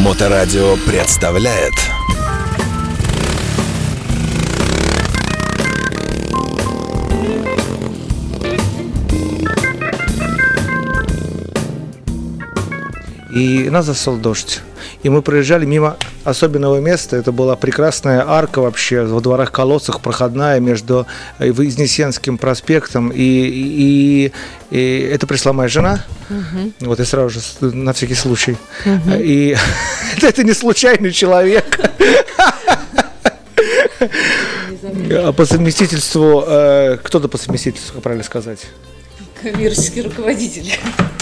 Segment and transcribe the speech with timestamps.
[0.00, 1.74] Моторадио представляет
[13.30, 14.62] И нас застал дождь.
[15.02, 17.16] И мы проезжали мимо особенного места.
[17.16, 21.06] Это была прекрасная арка вообще во дворах колодцах, проходная между
[21.38, 23.10] э, Вознесенским проспектом.
[23.10, 24.32] И, и,
[24.70, 26.04] и это пришла моя жена.
[26.80, 28.56] Вот и сразу же, на всякий случай.
[29.18, 29.56] И
[30.22, 31.78] это не случайный человек.
[35.12, 38.66] А По совместительству, э, кто-то по совместительству, как правильно сказать?
[39.42, 40.72] Коммерческий руководитель.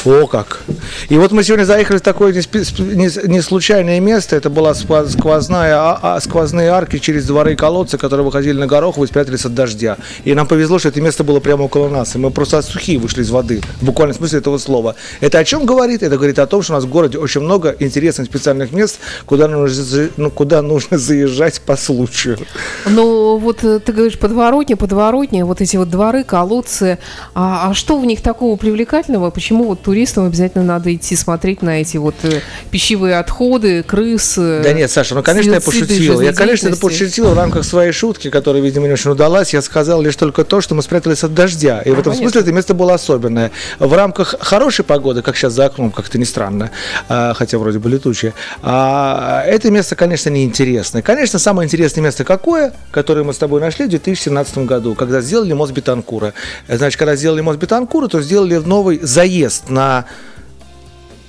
[0.04, 0.62] О, как.
[1.08, 4.36] И вот мы сегодня заехали в такое не, случайное место.
[4.36, 9.04] Это была сквозная, а- а- сквозные арки через дворы и колодцы, которые выходили на Горохову
[9.04, 9.96] и спрятались от дождя.
[10.24, 12.14] И нам повезло, что это место было прямо около нас.
[12.14, 14.94] И мы просто сухие вышли из воды, в буквальном смысле этого слова.
[15.20, 16.02] Это о чем говорит?
[16.02, 19.48] Это говорит о том, что у нас в городе очень много интересных специальных мест, куда
[19.48, 22.38] нужно, ну, куда нужно заезжать по случаю.
[22.86, 26.98] Ну, вот э, ты говоришь подворотня, подворотня, вот эти вот дворы, колодцы.
[27.34, 29.30] А, а что в них такого привлекательного?
[29.30, 34.62] Почему вот туристам обязательно надо идти смотреть на эти вот э, пищевые отходы, крысы?
[34.62, 36.20] Да нет, Саша, ну конечно я пошутил.
[36.20, 39.54] Я, конечно, это пошутил в рамках своей шутки, которая, видимо, не очень удалась.
[39.54, 41.80] Я сказал лишь только то, что мы спрятались от дождя.
[41.82, 43.52] И в этом смысле это место было особенное.
[43.78, 46.70] В рамках хорошей погоды, как сейчас за окном, как-то не странно,
[47.08, 51.02] а, хотя вроде бы летучее, а, это место, конечно, неинтересное.
[51.02, 55.52] Конечно, самое интересное место какое, которое мы с тобой нашли в 2017 году, когда сделали
[55.52, 56.34] мост Бетанкура.
[56.68, 60.04] Значит, когда сделали мост Бетанкура, то сделали новый заезд на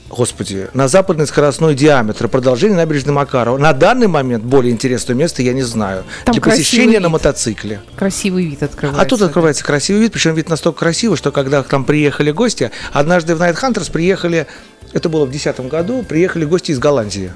[0.10, 3.58] Господи, на западный скоростной диаметр, продолжение набережной Макарова.
[3.58, 6.04] На данный момент более интересное место я не знаю.
[6.26, 7.02] Там Для посещения вид.
[7.02, 7.82] на мотоцикле.
[7.96, 9.02] Красивый вид открывается.
[9.02, 12.72] А тут открывается красивый вид, причем вид настолько красивый, что когда к нам приехали гости,
[12.92, 14.48] однажды в Night Hunters приехали,
[14.94, 17.32] это было в 2010 году, приехали гости из Голландии.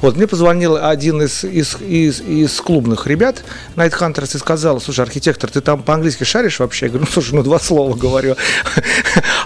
[0.00, 3.44] Вот, мне позвонил один из, из, из, из клубных ребят,
[3.76, 6.86] Night Hunters, и сказал, слушай, архитектор, ты там по-английски шаришь вообще?
[6.86, 8.36] Я говорю, ну, слушай, ну, два слова говорю.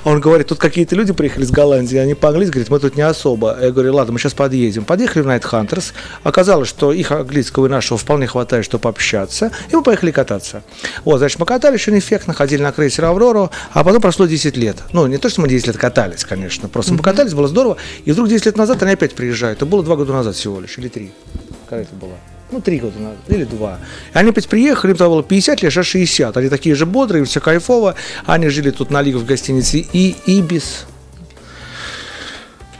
[0.05, 3.57] Он говорит, тут какие-то люди приехали из Голландии, они по-английски говорят, мы тут не особо.
[3.61, 4.85] Я говорю, ладно, мы сейчас подъедем.
[4.85, 5.93] Подъехали в Night Hunters,
[6.25, 10.63] оказалось, что их английского и нашего вполне хватает, чтобы общаться, и мы поехали кататься.
[11.05, 14.77] Вот, значит, мы катались очень эффектно, ходили на крейсер Аврору, а потом прошло 10 лет.
[14.93, 18.11] Ну, не то, что мы 10 лет катались, конечно, просто мы покатались, было здорово, и
[18.13, 19.59] вдруг 10 лет назад они опять приезжают.
[19.59, 21.13] Это было два года назад всего лишь, или три.
[21.69, 22.15] Когда это было?
[22.53, 23.79] Ну, три года назад, или два.
[24.15, 26.37] И они опять приехали, им тогда было 50 лет, сейчас 60.
[26.37, 27.95] Они такие же бодрые, все кайфово.
[28.27, 30.87] Они жили тут на Лигу в гостинице и Ибис.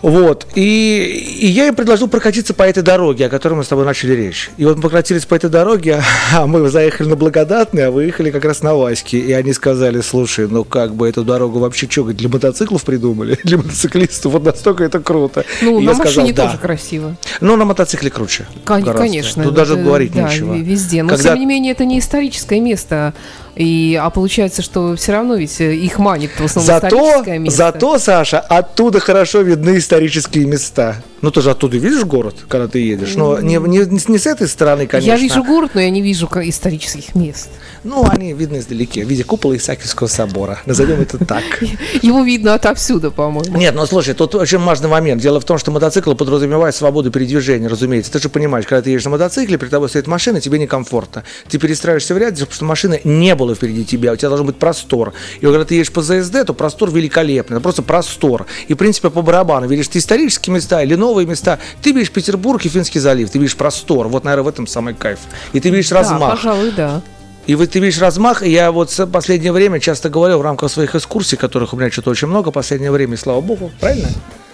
[0.03, 0.47] Вот.
[0.55, 4.13] И, и я им предложил прокатиться по этой дороге, о которой мы с тобой начали
[4.13, 4.51] речь.
[4.57, 6.03] И вот мы прокатились по этой дороге,
[6.35, 9.19] а мы заехали на Благодатный, а выехали как раз на Ваське.
[9.19, 13.39] И они сказали, слушай, ну как бы эту дорогу вообще что, для мотоциклов придумали?
[13.45, 14.33] Для мотоциклистов?
[14.33, 15.45] Вот настолько это круто.
[15.61, 16.47] Ну, И на я сказал, машине «Да».
[16.47, 17.17] тоже красиво.
[17.41, 18.47] Ну, на мотоцикле круче.
[18.65, 19.07] Кон- гораздо.
[19.07, 19.45] Конечно.
[19.45, 20.55] Тут даже говорить да, нечего.
[20.55, 21.03] Везде.
[21.03, 23.15] Но Когда- тем не менее это не историческое место.
[23.55, 27.59] И, а получается, что все равно ведь э, их манит в основном Зато, историческое место.
[27.59, 31.03] зато, Саша, оттуда хорошо видны исторические места.
[31.23, 33.15] Ну, ты же оттуда видишь город, когда ты едешь.
[33.15, 35.09] Но не, не, не с этой стороны, конечно.
[35.09, 37.49] Я вижу город, но я не вижу исторических мест.
[37.85, 40.61] Ну, они видны издалеке, в виде купола Исаакиевского собора.
[40.67, 41.45] Назовем это так.
[42.03, 43.57] Его видно отовсюду, по-моему.
[43.57, 45.23] Нет, ну слушай, тут очень важный момент.
[45.23, 48.11] Дело в том, что мотоцикл подразумевает свободу передвижения, разумеется.
[48.11, 51.23] Ты же понимаешь, когда ты едешь на мотоцикле, перед тобой стоит машина, тебе некомфортно.
[51.49, 54.57] Ты перестраиваешься в ряд, потому что машины не было впереди тебя, у тебя должен быть
[54.57, 55.13] простор.
[55.41, 58.47] И когда ты едешь по ЗСД, то простор великолепный, это просто простор.
[58.67, 62.65] И, в принципе, по барабану, видишь ты исторические места или новые места, ты видишь Петербург
[62.65, 64.09] и Финский залив, ты видишь простор.
[64.09, 65.19] Вот, наверное, в этом самый кайф.
[65.53, 66.31] И ты видишь Да, размах.
[66.37, 67.01] пожалуй, да.
[67.47, 70.71] И вот ты видишь размах, и я вот в последнее время часто говорю в рамках
[70.71, 74.09] своих экскурсий, которых у меня что-то очень много в последнее время, и слава богу, правильно?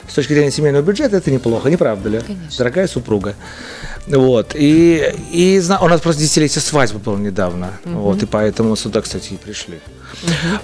[0.08, 2.20] С точки зрения семейного бюджета это неплохо, не правда ли?
[2.56, 3.34] Дорогая супруга.
[4.06, 4.52] Вот.
[4.54, 7.72] И, и у нас просто десятилетие свадьбы было недавно.
[7.84, 9.80] Вот, и поэтому сюда, кстати, и пришли.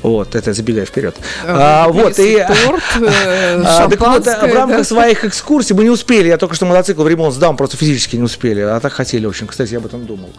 [0.02, 1.14] Вот, это забегая вперед.
[1.46, 5.90] А, вот, и, торт, э, а, так вот, шампанское, в рамках своих экскурсий мы не
[5.90, 6.28] успели.
[6.28, 8.60] Я только что мотоцикл в ремонт сдам, просто физически не успели.
[8.60, 9.46] А так хотели очень.
[9.46, 10.30] Кстати, я об этом думал.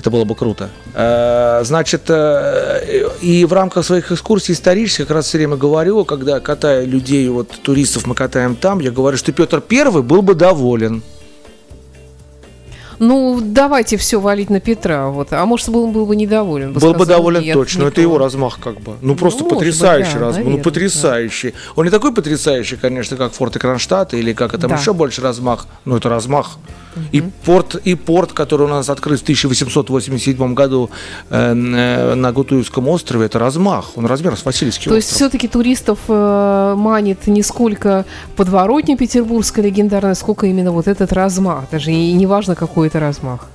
[0.00, 0.70] Это было бы круто.
[0.94, 6.40] Э, Значит, э, и в рамках своих экскурсий исторических, как раз все время говорю, когда
[6.40, 11.02] катаю людей, вот туристов мы катаем там, я говорю, что Петр Первый был бы доволен.
[13.00, 15.08] Ну, давайте все валить на Петра.
[15.08, 15.32] Вот.
[15.32, 16.74] А может, был, был бы недоволен.
[16.74, 17.82] Был бы сказал, доволен нет, точно.
[17.82, 18.96] не Это его размах как бы.
[19.00, 20.36] Ну просто быть, потрясающий да, размах.
[20.36, 21.54] наверное, ну потрясающий.
[21.76, 24.76] Он не такой потрясающий, конечно, как Форт Кронштадт или как это Да.
[24.76, 25.66] еще больше размах.
[25.86, 26.58] Но это размах.
[27.12, 30.90] И порт, и порт, который у нас открыт в 1887 году
[31.30, 33.92] э, э, на Гутуевском острове, это размах.
[33.96, 35.16] Он размер с Васильевский То есть остров.
[35.30, 38.04] все-таки туристов э, манит не сколько
[38.36, 41.64] подворотня петербургская легендарная, сколько именно вот этот размах.
[41.70, 43.46] Даже и не важно, какой это размах.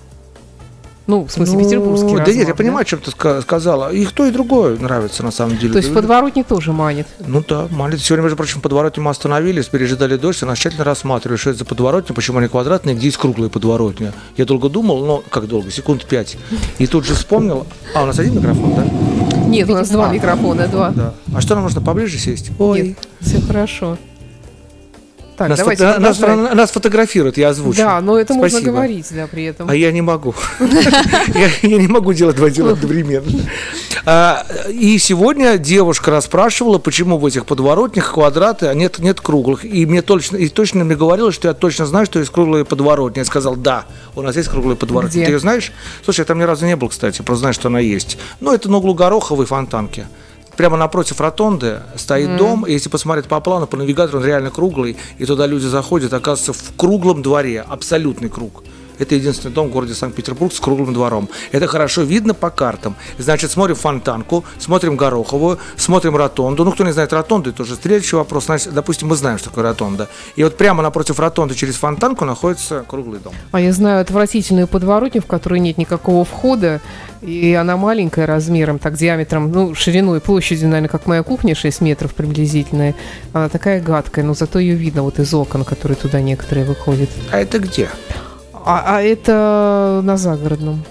[1.07, 2.35] Ну, в смысле, Ну, петербургский Да размах.
[2.35, 3.91] нет, я понимаю, чем ты ска- сказала.
[3.93, 5.73] И то, и другое нравится на самом деле.
[5.73, 7.05] То есть Да, подворотник тоже манит.
[7.19, 8.03] Ну да, молитва.
[8.03, 11.65] Сегодня, между прочим, подворотни мы остановились, пережидали дождь, и нас тщательно рассматривали, что это за
[11.65, 14.13] подворотни, почему они квадратные, где есть круглые подворотни.
[14.35, 16.37] Я долго думал, ну, как долго, секунд пять.
[16.79, 18.85] И тут же вспомнил, а, у нас один микрофон, да?
[19.47, 20.89] Нет, у нас два микрофона, два.
[20.89, 21.13] Да.
[21.35, 22.49] А что, нам нужно поближе сесть?
[22.57, 23.99] Нет, все хорошо.
[25.37, 26.19] Так, Нас, давайте фото- нас,
[26.55, 27.77] нас фотографируют, я озвучу.
[27.77, 28.71] Да, но это можно Спасибо.
[28.71, 29.69] говорить, да, при этом.
[29.69, 30.33] А я не могу.
[31.61, 33.25] Я не могу делать два дела одновременно.
[34.05, 39.65] А, И сегодня девушка расспрашивала, почему в этих подворотнях квадраты, а нет, нет круглых.
[39.65, 43.19] И мне точно, и точно мне говорила, что я точно знаю, что есть круглые подворотни.
[43.19, 43.85] Я сказал, да,
[44.15, 45.25] у нас есть круглые подворотни.
[45.25, 45.71] Ты ее знаешь?
[46.03, 48.17] Слушай, я там ни разу не был, кстати, просто знаю, что она есть.
[48.39, 50.05] Ну, это на углу Гороховой фонтанки.
[50.57, 54.97] Прямо напротив ротонды стоит дом, и если посмотреть по плану, по навигатору, он реально круглый,
[55.17, 58.63] и туда люди заходят, оказывается, в круглом дворе, абсолютный круг.
[58.99, 61.29] Это единственный дом в городе Санкт-Петербург с круглым двором.
[61.51, 62.95] Это хорошо видно по картам.
[63.17, 66.63] Значит, смотрим Фонтанку, смотрим Гороховую, смотрим Ротонду.
[66.63, 68.45] Ну, кто не знает Ротонду, это уже следующий вопрос.
[68.45, 70.09] Значит, допустим, мы знаем, что такое Ротонда.
[70.35, 73.33] И вот прямо напротив Ротонды через Фонтанку находится круглый дом.
[73.51, 76.81] А я знаю отвратительную подворотню, в которой нет никакого входа,
[77.21, 82.13] и она маленькая размером, так диаметром, ну, шириной, площадью, наверное, как моя кухня, 6 метров
[82.13, 82.95] приблизительная.
[83.33, 87.09] Она такая гадкая, но зато ее видно вот из окон, которые туда некоторые выходят.
[87.31, 87.89] А это где?
[88.65, 90.83] А, а это на загородном.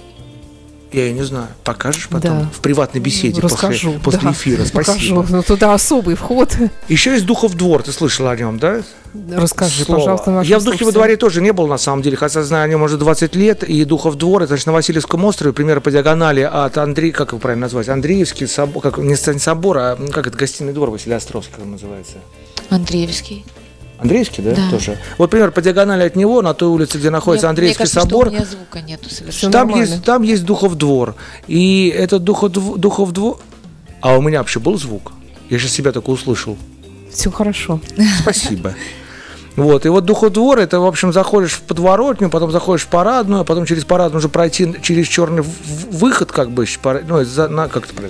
[0.92, 1.48] Я не знаю.
[1.64, 2.42] Покажешь потом?
[2.42, 2.48] Да.
[2.54, 3.94] В приватной беседе Расскажу.
[3.94, 4.64] после, после да, эфира.
[4.64, 5.16] Спасибо.
[5.22, 5.36] Покажу.
[5.36, 6.56] Ну, туда особый вход.
[6.88, 8.80] Еще есть Духов двор, ты слышал о нем, да?
[9.32, 9.98] Расскажи, Слово.
[9.98, 10.92] пожалуйста, Я в Духове слушателям.
[10.92, 13.64] дворе тоже не был, на самом деле, хотя знаю о нем уже 20 лет.
[13.64, 17.40] И Духов двор, это значит, на Васильевском острове, примерно по диагонали от Андрей, как его
[17.40, 21.64] правильно назвать, Андреевский собор, как, не собор, а м, как это, гостиный двор Василия Островского
[21.64, 22.18] называется.
[22.70, 23.44] Андреевский.
[23.98, 24.70] Андреевский, да, Да.
[24.70, 24.98] тоже?
[25.18, 28.00] Вот, примерно, по диагонали от него, на той улице, где находится Мне- Андреевский мне кажется,
[28.00, 29.52] собор, Что у меня звука нету совершенно.
[29.52, 29.90] там нормально.
[29.92, 31.14] есть, там есть Духов двор.
[31.46, 33.38] И этот Духов, Духов двор...
[34.00, 35.12] А у меня вообще был звук?
[35.48, 36.56] Я сейчас себя только услышал.
[37.12, 37.80] Все хорошо.
[38.20, 38.74] Спасибо.
[39.56, 43.44] Вот, и вот Духодвор, это, в общем, заходишь в подворотню, потом заходишь в парадную, а
[43.44, 45.44] потом через парадную уже пройти через черный
[45.90, 46.66] выход, как бы,
[47.06, 47.94] ну, на, как это?
[48.02, 48.08] Ну,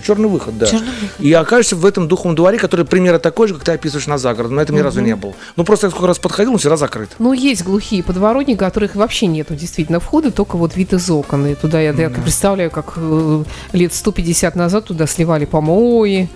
[0.00, 0.66] черный выход, да.
[0.66, 1.20] Черный выход.
[1.20, 4.56] И окажешься в этом духовом дворе, который примерно такой же, как ты описываешь на загородном.
[4.56, 5.34] На этом ни разу не был.
[5.56, 7.10] Ну, просто я сколько раз подходил, он всегда закрыт.
[7.18, 11.46] Ну, есть глухие подворотни, которых вообще нету действительно входа, только вот вид из окон.
[11.46, 16.28] И туда я, я представляю, как э, лет 150 назад туда сливали помои,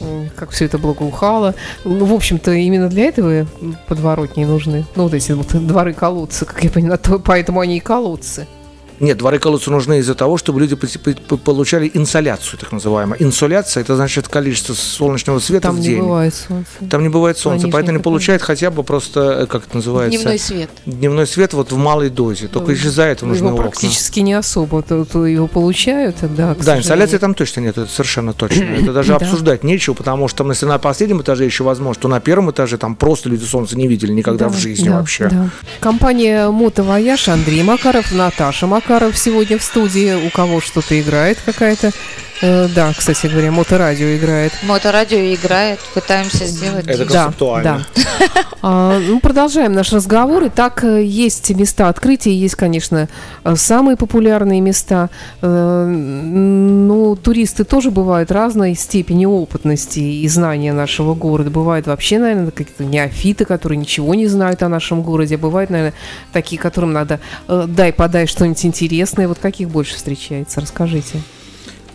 [0.00, 1.54] э, как все это благоухало.
[1.84, 3.46] Ну, в общем-то, именно для этого
[3.88, 4.84] подворотни нужны.
[4.96, 8.46] Ну, вот эти вот дворы-колодцы, как я понимаю, то- поэтому они и колодцы.
[9.02, 13.20] Нет, дворы колодцы нужны из-за того, чтобы люди получали инсоляцию, так называемую.
[13.20, 15.98] Инсоляция– это значит количество солнечного света Там в не день.
[16.00, 16.70] бывает солнца.
[16.88, 18.04] Там не бывает солнца, нижних поэтому они этажах.
[18.04, 20.16] получают хотя бы просто, э, как это называется?
[20.20, 20.70] Дневной свет.
[20.86, 22.46] Дневной свет вот в малой дозе.
[22.46, 23.70] Только исчезает, этого нужны Его окна.
[23.70, 24.82] практически не особо.
[24.82, 28.62] То, то его получают, да, к Да, инсталляции там точно нет, это совершенно точно.
[28.82, 29.16] Это даже Да.
[29.16, 32.78] обсуждать нечего, потому что там, если на последнем этаже еще возможно, то на первом этаже
[32.78, 35.28] там просто люди солнца не видели никогда Да, в жизни да, вообще.
[35.28, 35.50] да.
[35.80, 40.14] Компания Мотовояж, Андрей Макаров, Наташа Макаров сегодня в студии.
[40.14, 41.92] У кого что-то играет какая-то.
[42.42, 44.52] Э, да, кстати говоря, моторадио играет.
[44.64, 46.84] Моторадио играет, пытаемся сделать.
[46.86, 47.12] Это диджей.
[47.12, 47.86] Да, концептуально.
[48.18, 48.26] да.
[48.64, 50.44] А, ну, продолжаем наш разговор.
[50.46, 53.08] Итак, э, есть места открытия, есть, конечно,
[53.42, 55.10] э, самые популярные места.
[55.40, 61.50] Э, Ну, туристы тоже бывают разной степени опытности и знания нашего города.
[61.50, 65.34] Бывают вообще, наверное, какие-то неофиты, которые ничего не знают о нашем городе.
[65.34, 65.94] А бывают, наверное,
[66.32, 67.18] такие, которым надо
[67.48, 69.26] дай-подай что-нибудь интересное.
[69.26, 70.60] Вот каких больше встречается?
[70.60, 71.18] Расскажите.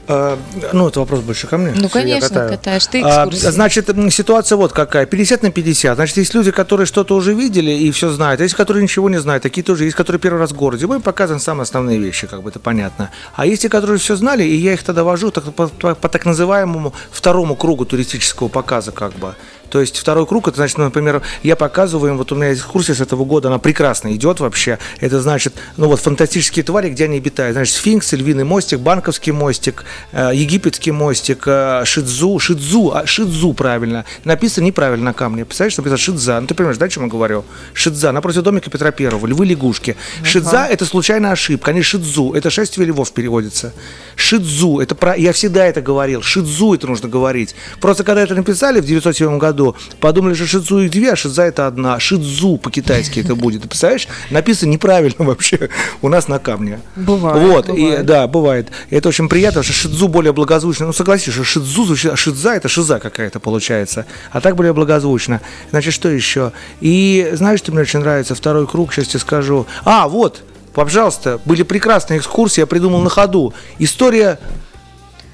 [0.10, 0.38] А,
[0.74, 1.74] ну, это вопрос больше ко мне.
[1.76, 2.86] Ну, конечно, катаешь.
[2.88, 3.48] Ты А, экскурсии.
[3.52, 5.06] значит, ситуация вот какая.
[5.06, 5.96] 50 на 50.
[5.96, 8.40] Значит, есть люди, которые что-то уже видели и все знают.
[8.40, 9.44] А есть, которые ничего не знают.
[9.44, 10.88] Такие тоже есть, которые первый раз в городе.
[10.88, 13.12] Мы им показываем самые основные вещи, как бы это понятно.
[13.36, 16.10] А есть те, которые все знали, и я их тогда вожу так, по, по- по
[16.10, 19.36] так называемому второму кругу туристического показа, как бы.
[19.70, 23.02] То есть второй круг, это значит, например, я показываю им, вот у меня экскурсия с
[23.02, 24.80] этого года, она прекрасно идет вообще.
[25.00, 27.54] Это значит, ну вот фантастические твари, где они обитают.
[27.54, 34.06] Значит, сфинкс, львиный мостик, банковский мостик, э, египетский мостик, э, шидзу, шидзу, а, шидзу правильно.
[34.24, 35.46] Написано неправильно на камне.
[35.46, 36.40] Представляешь, написано шидза.
[36.42, 37.46] Ну ты понимаешь, да, о чем я говорю?
[37.74, 39.96] Шидза, напротив домика Петра Первого, львы-лягушки.
[40.24, 43.74] Шидза– это случайная ошибка, они шидзу, это шествие львов переводится.
[44.16, 45.16] Шидзу, это про...
[45.16, 47.56] я всегда это говорил, шидзу это нужно говорить.
[47.82, 49.57] Просто когда это написали в 907 году,
[50.00, 52.00] подумали, что шидзу их две, а шидза это одна.
[52.00, 53.64] Шидзу по-китайски это будет.
[53.64, 54.08] Ты представляешь?
[54.30, 55.70] Написано неправильно вообще
[56.02, 56.80] у нас на камне.
[56.96, 58.00] Бывает, Вот, бывает.
[58.00, 58.70] и да, бывает.
[58.90, 60.86] И это очень приятно, что шидзу более благозвучно.
[60.88, 64.06] Ну, согласись, что шидзу звучит, а шидза это шиза какая-то получается.
[64.32, 65.42] А так более благозвучно.
[65.72, 66.52] Значит, что еще?
[66.82, 68.36] И знаешь, что мне очень нравится?
[68.36, 69.66] Второй круг, сейчас тебе скажу.
[69.86, 70.42] А, вот,
[70.74, 73.54] пожалуйста, были прекрасные экскурсии, я придумал на ходу.
[73.80, 74.40] История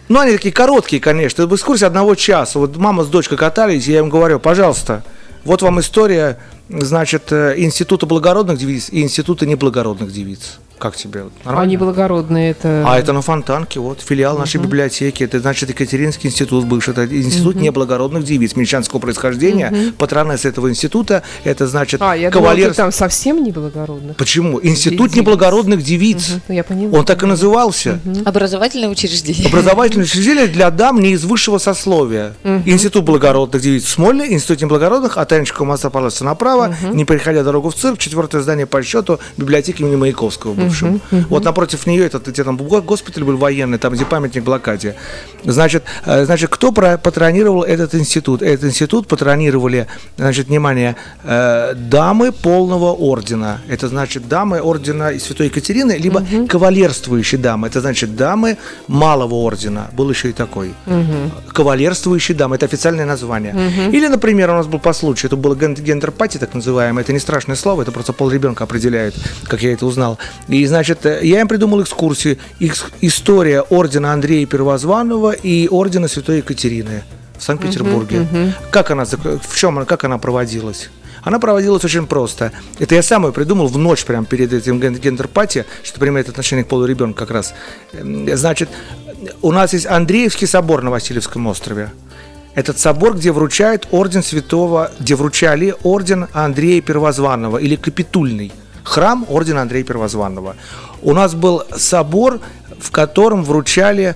[0.09, 1.43] ну, они такие короткие, конечно.
[1.43, 2.59] Это экскурсия одного часа.
[2.59, 5.03] Вот мама с дочкой катались, я им говорю, пожалуйста,
[5.45, 10.59] вот вам история, значит, э, Института благородных девиц и Института неблагородных девиц.
[10.79, 11.25] Как тебе?
[11.45, 11.61] Нормально?
[11.61, 12.83] Они благородные, это...
[12.85, 15.23] А это на Фонтанке, вот, филиал нашей библиотеки.
[15.23, 16.91] Это, значит, Екатеринский институт бывший.
[16.91, 19.93] Это институт неблагородных девиц мещанского происхождения.
[19.97, 22.69] Патронесс этого института, это, значит, А, я думала, кавалер...
[22.69, 24.17] ты там совсем неблагородных.
[24.17, 24.59] Почему?
[24.61, 25.21] Институт Девиц.
[25.21, 26.31] неблагородных девиц.
[26.47, 26.99] Ну, я поняла.
[26.99, 27.99] Он так и назывался.
[28.25, 29.47] Образовательное учреждение.
[29.47, 32.33] Образовательное учреждение для дам не из высшего сословия.
[32.65, 37.75] Институт благородных девиц в Смоле, Институт неблагородных, от Танечкова моста направо, не переходя дорогу в
[37.75, 40.99] цирк, четвертое здание по счету библиотеки имени Маяковского бывшего.
[41.29, 44.95] Вот напротив нее этот где там го- госпиталь был военный, там где памятник блокаде.
[45.43, 48.41] Значит, э, значит, кто про- патронировал этот институт?
[48.41, 53.59] Этот институт патронировали, значит, внимание, э, дамы полного ордена.
[53.69, 57.67] Это значит дамы ордена Святой Екатерины, либо кавалерствующие дамы.
[57.67, 59.87] Это значит дамы малого ордена.
[59.97, 60.73] Был еще и такой.
[61.53, 62.55] Кавалерствующие дамы.
[62.55, 63.53] Это официальное название.
[63.91, 67.03] Или, например, у нас был по случаю, это было ген- gender party, так называемое.
[67.03, 69.13] Это не страшное слово, это просто пол ребенка определяет,
[69.47, 70.17] как я это узнал.
[70.53, 72.37] И, значит, э, я им придумал экскурсии.
[72.59, 77.03] Экс- история ордена Андрея Первозванного и ордена Святой Екатерины
[77.37, 78.27] в Санкт-Петербурге.
[78.71, 80.89] Как она, в чем она, как она проводилась?
[81.23, 82.51] Она проводилась очень просто.
[82.79, 86.29] Это я сам ее придумал в ночь, прямо перед этим ген- gender party, что принимает
[86.29, 87.53] отношение к полу ребенка как раз.
[87.93, 88.69] Эм, Значит,
[89.41, 91.91] у нас есть Андреевский собор на Васильевском острове.
[92.55, 98.51] Этот собор, где вручают орден святого, где вручали орден Андрея Первозванного или капитульный
[98.83, 100.55] храм ордена Андрея Первозванного.
[101.01, 102.39] У нас был собор,
[102.79, 104.15] в котором вручали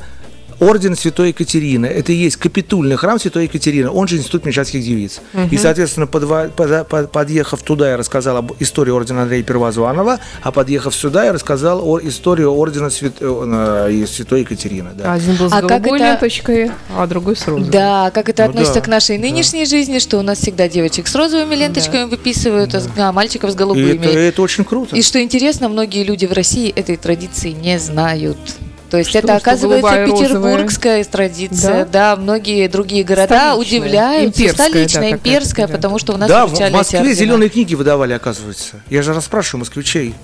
[0.60, 1.86] орден Святой Екатерины.
[1.86, 5.22] Это и есть капитульный храм Святой Екатерины, он же Институт мещанских девиц.
[5.52, 10.52] И, соответственно, подва- пода- под- подъехав туда, я рассказал об истории ордена Андрея Первозванного, а
[10.52, 14.90] подъехав сюда, я рассказал о историю ордена Свят- э, э, Святой Екатерины.
[14.96, 15.14] Да.
[15.14, 17.70] Один был с А как голубой это- ленточкой, а другой с розовой.
[17.72, 21.08] Да, как это Ну относится да, к нашей нынешней жизни, что у нас всегда девочек
[21.08, 24.06] с розовыми ленточками выписывают, а с- а мальчиков с И голубыми.
[24.06, 24.96] это, это очень круто.
[24.96, 28.38] И что интересно, многие люди в России этой традиции не знают.
[28.90, 30.28] То есть Что, это, оказывается, и розовая?
[30.28, 31.86] петербургская традиция.
[31.86, 32.16] Да?
[32.16, 32.22] Да?
[32.22, 34.42] многие другие города Столичная, удивляются.
[34.42, 35.74] имперская, да, Столичная, какая-то, имперская, да.
[35.74, 38.78] потому что у нас да, в, Москве зеленые книги выдавали, оказывается.
[38.90, 40.16] Я же расспрашиваю москвичей.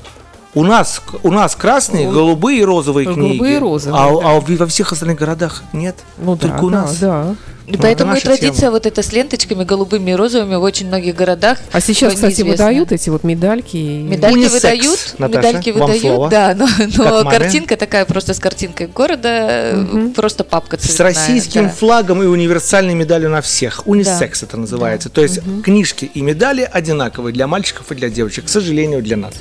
[0.56, 3.20] У нас, у нас красные, голубые и розовые книги.
[3.20, 4.30] Ну, голубые и розовые, А, да.
[4.36, 5.96] а в- во всех остальных городах нет.
[6.20, 6.98] Ну да, Только у да, нас.
[7.00, 7.36] да.
[7.66, 8.72] И поэтому и традиция тема.
[8.72, 11.60] вот эта с ленточками голубыми и розовыми в очень многих городах.
[11.72, 12.52] А сейчас, кстати, неизвестна.
[12.66, 13.78] выдают эти вот медальки.
[13.78, 16.30] и- Медальки Унисекс, выдают, Наташа, медальки вам выдают, слово.
[16.30, 16.68] да, но,
[16.98, 21.08] но картинка такая просто с картинкой города, э, просто папка С цветная.
[21.08, 21.70] российским да.
[21.70, 23.88] флагом и универсальной медалью на всех.
[23.88, 25.10] Унисекс это называется.
[25.10, 28.46] То есть книжки и медали одинаковые для мальчиков и для девочек.
[28.46, 29.34] К сожалению, для нас.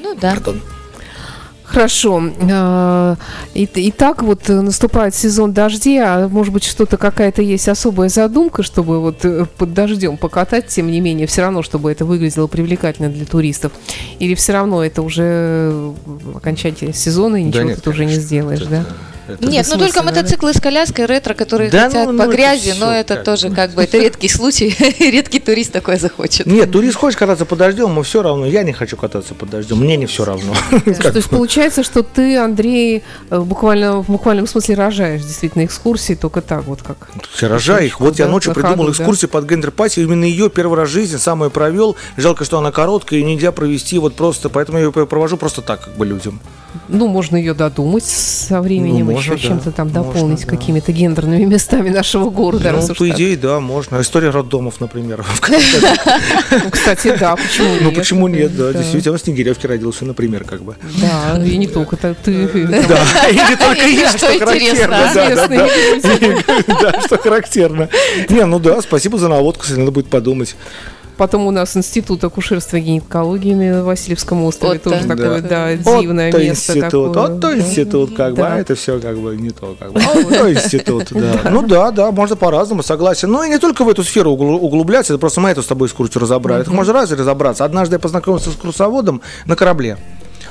[0.00, 0.30] Ну да.
[0.30, 0.62] Пардон.
[1.74, 2.22] Хорошо.
[2.50, 3.16] А,
[3.54, 8.08] И, и так вот э, наступает сезон дождей, а может быть что-то какая-то есть особая
[8.08, 12.46] задумка, чтобы вот э, под дождем покатать, тем не менее, все равно, чтобы это выглядело
[12.46, 13.72] привлекательно для туристов.
[14.20, 15.92] Или все равно это уже э,
[16.36, 18.22] окончание сезона, и Да ничего нет, ты уже не конечно.
[18.26, 18.84] сделаешь, Это- да?
[19.28, 22.22] Это- Нет, Это ну только мотоциклы с коляской, ретро, которые Да, хотят ну, ну, по
[22.24, 25.96] это грязи, всё но это как тоже как бы это редкий случай, редкий турист такое
[25.98, 26.46] захочет.
[26.46, 28.46] Нет, турист хочет кататься под дождем, ему все равно.
[28.46, 30.52] Я не хочу кататься под дождем, мне не все равно.
[30.84, 36.40] То есть получается, что ты, Андрей, э, буквально в буквальном смысле рожаешь действительно экскурсии только
[36.40, 37.08] так вот как.
[37.40, 38.00] Я рожаю их.
[38.00, 40.00] Вот я ночью придумал экскурсию под gender party.
[40.00, 41.96] Именно ее первый раз в жизни самую провел.
[42.16, 44.48] Жалко, что она короткая и нельзя провести вот просто.
[44.48, 46.40] Поэтому я ее провожу просто так, как бы людям.
[46.88, 49.13] Ну, можно ее додумать со Ну, временем.
[49.14, 50.46] Можно, еще да, чем-то там можно, дополнить да.
[50.46, 52.72] какими-то гендерными местами нашего города.
[52.72, 53.16] Ну, по так.
[53.16, 54.00] идее, да, можно.
[54.00, 55.24] История роддомов, например.
[56.64, 57.82] Ну, кстати, да, почему нет?
[57.82, 60.76] Ну, почему нет, да, действительно, в Снегиревке родился, например, как бы.
[61.00, 62.14] Да, и не только ты.
[62.14, 65.10] Да, и не только я, Что характерно.
[66.80, 67.88] да, что характерно.
[68.28, 70.56] Не, ну да, спасибо за наводку, кстати, надо будет подумать.
[71.16, 75.16] Потом у нас институт акушерства и гинекологии на Васильевском острове Вот тоже так.
[75.16, 75.48] такое, Да.
[75.48, 77.28] да, дивное Вот то место институт, такое.
[77.28, 77.56] вот то Да.
[77.58, 78.54] институт, как бы, Да.
[78.54, 80.00] а это все как бы не то, как бы.
[80.00, 81.50] Вот то институт, да.
[81.50, 83.30] Ну да, да, можно по-разному, согласен.
[83.30, 85.86] Ну и не только в эту сферу угл- углубляться, это просто мы эту с тобой
[85.88, 86.62] экскурсию разобрали.
[86.62, 87.64] Это можно раз разобраться.
[87.64, 89.98] Однажды я познакомился с экскурсоводом на корабле.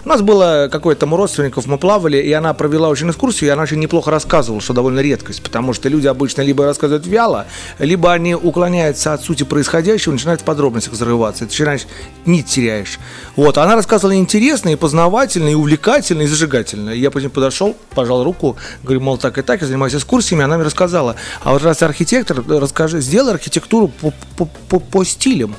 [0.05, 3.53] У нас было какое-то там у родственников, мы плавали, и она провела очень экскурсию, и
[3.53, 7.45] она очень неплохо рассказывала, что довольно редкость, потому что люди обычно либо рассказывают вяло,
[7.79, 11.87] либо они уклоняются от сути происходящего, начинают в подробностях зарываться, и ты начинаешь,
[12.25, 12.99] нить теряешь.
[13.37, 16.89] Вот, она рассказывала интересно, и познавательно, и увлекательно, и зажигательно.
[16.89, 20.57] И я потом подошел, пожал руку, говорю, мол, так и так, я занимаюсь экскурсиями, она
[20.57, 25.55] мне рассказала, а вот раз архитектор, расскажи, сделай архитектуру по, по, по, по стилям.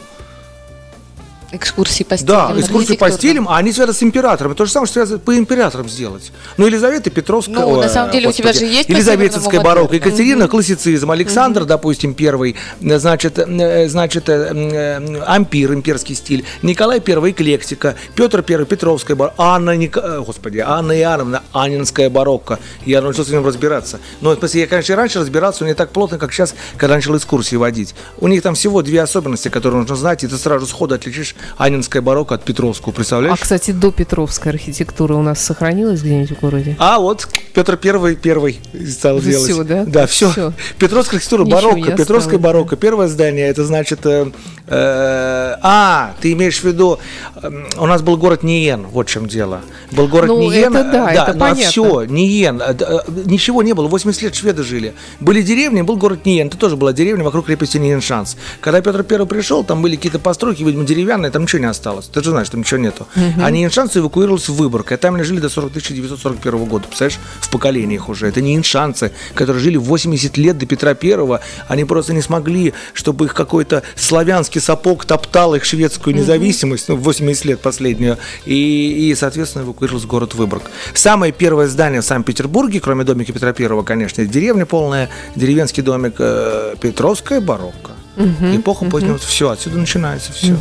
[1.57, 2.55] Экскурсии по стилям.
[2.55, 4.55] Да, экскурсию по стилям, а они связаны с императором.
[4.55, 6.33] То же самое, что связано по императорам сделать.
[6.57, 7.57] Ну, Елизавета Петровская.
[7.57, 9.95] Ну, на ой, самом деле у тебя господи, же есть Елизаветинская барокко.
[9.95, 17.01] Екатерина, классицизм, Александр, допустим, первый, э, значит, э, значит, э, э, ампир, имперский стиль, Николай
[17.01, 22.59] первый, эклектика, Петр первый, Петровская барокко, Анна, э, господи, Анна Иоанновна, Анинская барокко.
[22.85, 24.01] Я научился в нем разбираться.
[24.21, 26.97] Но, в смысле, я, конечно, и раньше разбирался, но не так плотно, как сейчас, когда
[26.97, 27.95] начал экскурсии водить.
[28.19, 32.03] У них там всего две особенности, которые нужно знать, и ты сразу сходу отличишь Анинское
[32.03, 33.39] барокко от Петровского, А, представляешь?
[33.41, 36.77] кстати, до Петровской архитектура у нас сохранилась где-нибудь в городе?
[36.79, 39.51] А вот Петр Первый первый стал Уже делать.
[39.51, 39.85] всё, да?
[39.85, 40.31] Да, все.
[40.31, 40.53] Всё.
[40.79, 41.93] Петровская архитектура Ничего барокко.
[41.93, 42.77] Петровская барокко.
[42.77, 44.05] Первое здание, это значит...
[44.07, 44.31] э,
[44.67, 46.99] э, а, ты имеешь в виду...
[47.43, 49.61] э, у нас был город Ниен, вот в чем дело.
[49.93, 50.75] Был город Ну, Ниен.
[50.75, 51.63] это да, это понятно.
[51.65, 52.61] все, Ниен.
[52.61, 53.89] э, э, ничего не было.
[53.89, 54.95] 80 лет шведы жили.
[55.21, 56.49] Были деревни, был город Ниен.
[56.49, 58.37] Это тоже была деревня вокруг крепости Ниен-Шанс.
[58.61, 62.07] Когда Петр Первый пришел, там были какие-то постройки, видимо, деревянные, там ничего не осталось.
[62.07, 63.09] Ты же знаешь, там ничего нету.
[63.43, 64.93] А Ниен-Шанс эвакуировался в Выборг.
[64.93, 66.87] И там они жили до 40 1941 года.
[66.87, 68.29] Представляешь, в поколениях уже.
[68.29, 71.41] Это ниеншанцы, которые жили 80 лет до Петра Первого.
[71.67, 77.45] Они просто не смогли, чтобы их какой-то славянский сапог топтал их шведскую независимость, ну, 80
[77.47, 78.19] лет последнюю.
[78.45, 80.71] И, и, соответственно, эвакуировался в город Выборг.
[80.95, 86.77] Самое первое здание в Санкт-Петербурге, кроме домика Петра Первого, конечно, деревня полная, деревенский домик э,
[86.81, 87.91] Петровская барокко.
[88.17, 90.57] Эпоха позднего, все, отсюда начинается все.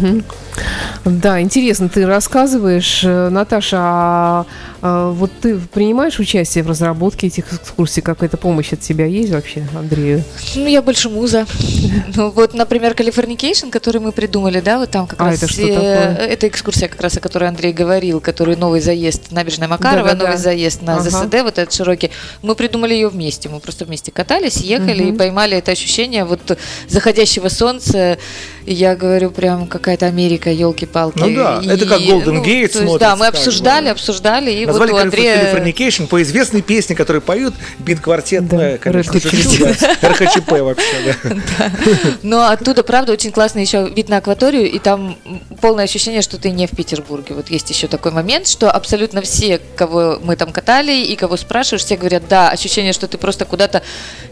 [1.06, 4.46] Да, интересно, ты рассказываешь, э, Наташа, а,
[4.82, 8.02] а, вот ты принимаешь участие в разработке этих экскурсий?
[8.02, 10.24] Какая-то помощь от тебя есть вообще, Андрею?
[10.56, 11.46] Ну, я больше муза.
[12.16, 15.38] Ну, вот, например, Californication, который мы придумали, да, вот там как А, раз...
[15.42, 16.28] это что э, такое?
[16.28, 20.26] Это экскурсия, как раз, о которой Андрей говорил, который новый заезд, набережная Макарова, Да-да-да.
[20.26, 21.10] новый заезд на Ага.
[21.10, 22.12] ЗСД, вот этот широкий.
[22.44, 26.58] Мы придумали ее вместе, мы просто вместе катались, ехали и поймали это ощущение вот
[26.88, 28.18] заходящего солнца.
[28.66, 31.20] И я говорю, прям какая-то Америка, елки-палки.
[31.20, 33.38] Ну да, это как Golden Gate то есть, смотрится, Да, мы как бы.
[33.40, 35.54] обсуждали, обсуждали, и Назвали вот у Андрея...
[35.54, 39.14] Californication по известной песне, которую поют бит-квартет, Да, конечно.
[39.14, 41.72] РХЧП вообще, да.
[42.22, 45.18] Но оттуда, правда, очень классный еще вид на акваторию, и там
[45.62, 47.36] полное ощущение, что ты не в Петербурге.
[47.36, 51.84] Вот есть еще такой момент, что абсолютно все, кого мы там катали и кого спрашиваешь,
[51.84, 53.84] все говорят, да, ощущение, что ты просто куда-то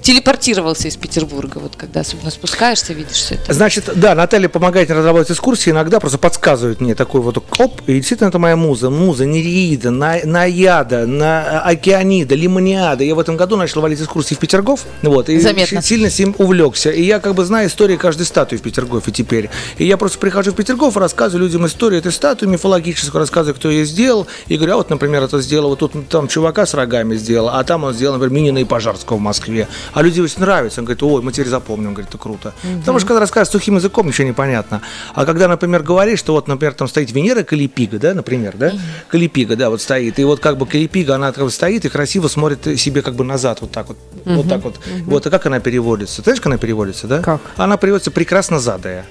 [0.02, 1.60] телепортировался из Петербурга.
[1.60, 3.54] Вот когда особенно спускаешься, видишь все это.
[3.54, 7.94] Значит, да, Наталья помогает мне разрабатывать экскурсии, иногда просто подсказывает мне такой вот оп, и
[7.94, 13.04] действительно это моя муза, муза Нереида, На- Наяда, на Океанида, Лимониада.
[13.04, 15.82] Я в этом году начал валить экскурсии в Петергоф, вот, и Заметно.
[15.82, 16.92] сильно с ним увлекся.
[16.92, 19.50] И я как бы знаю историю каждой статуи в Петергофе теперь.
[19.80, 23.86] И я просто прихожу в Петергоф, рассказываю людям историю этой статуи мифологическую, рассказываю, кто ее
[23.86, 27.50] сделал, и говорю, а вот, например, это сделал, вот тут там чувака с рогами сделал,
[27.50, 29.68] а там он сделал, например, Минина и Пожарского в Москве.
[29.94, 30.82] А люди очень нравится.
[30.82, 31.88] Он говорит, ой, мы теперь запомним.
[31.88, 32.54] Он говорит, это круто.
[32.82, 34.82] Потому что когда рассказываешь сухим языком, ничего не понятно.
[35.13, 38.74] А когда, например, говоришь, что вот, например, там стоит Венера Калипига, да, например, да,
[39.10, 42.28] Калипига, да, вот стоит, и вот как бы Калипига, она как бы стоит и красиво
[42.28, 44.80] смотрит себе как бы назад, вот так вот, вот так вот.
[45.06, 46.17] Вот, и как она переводится?
[46.17, 47.19] Ты знаешь, как она переводится, да?
[47.19, 47.41] Как?
[47.58, 49.06] Она переводится прекрасно задая.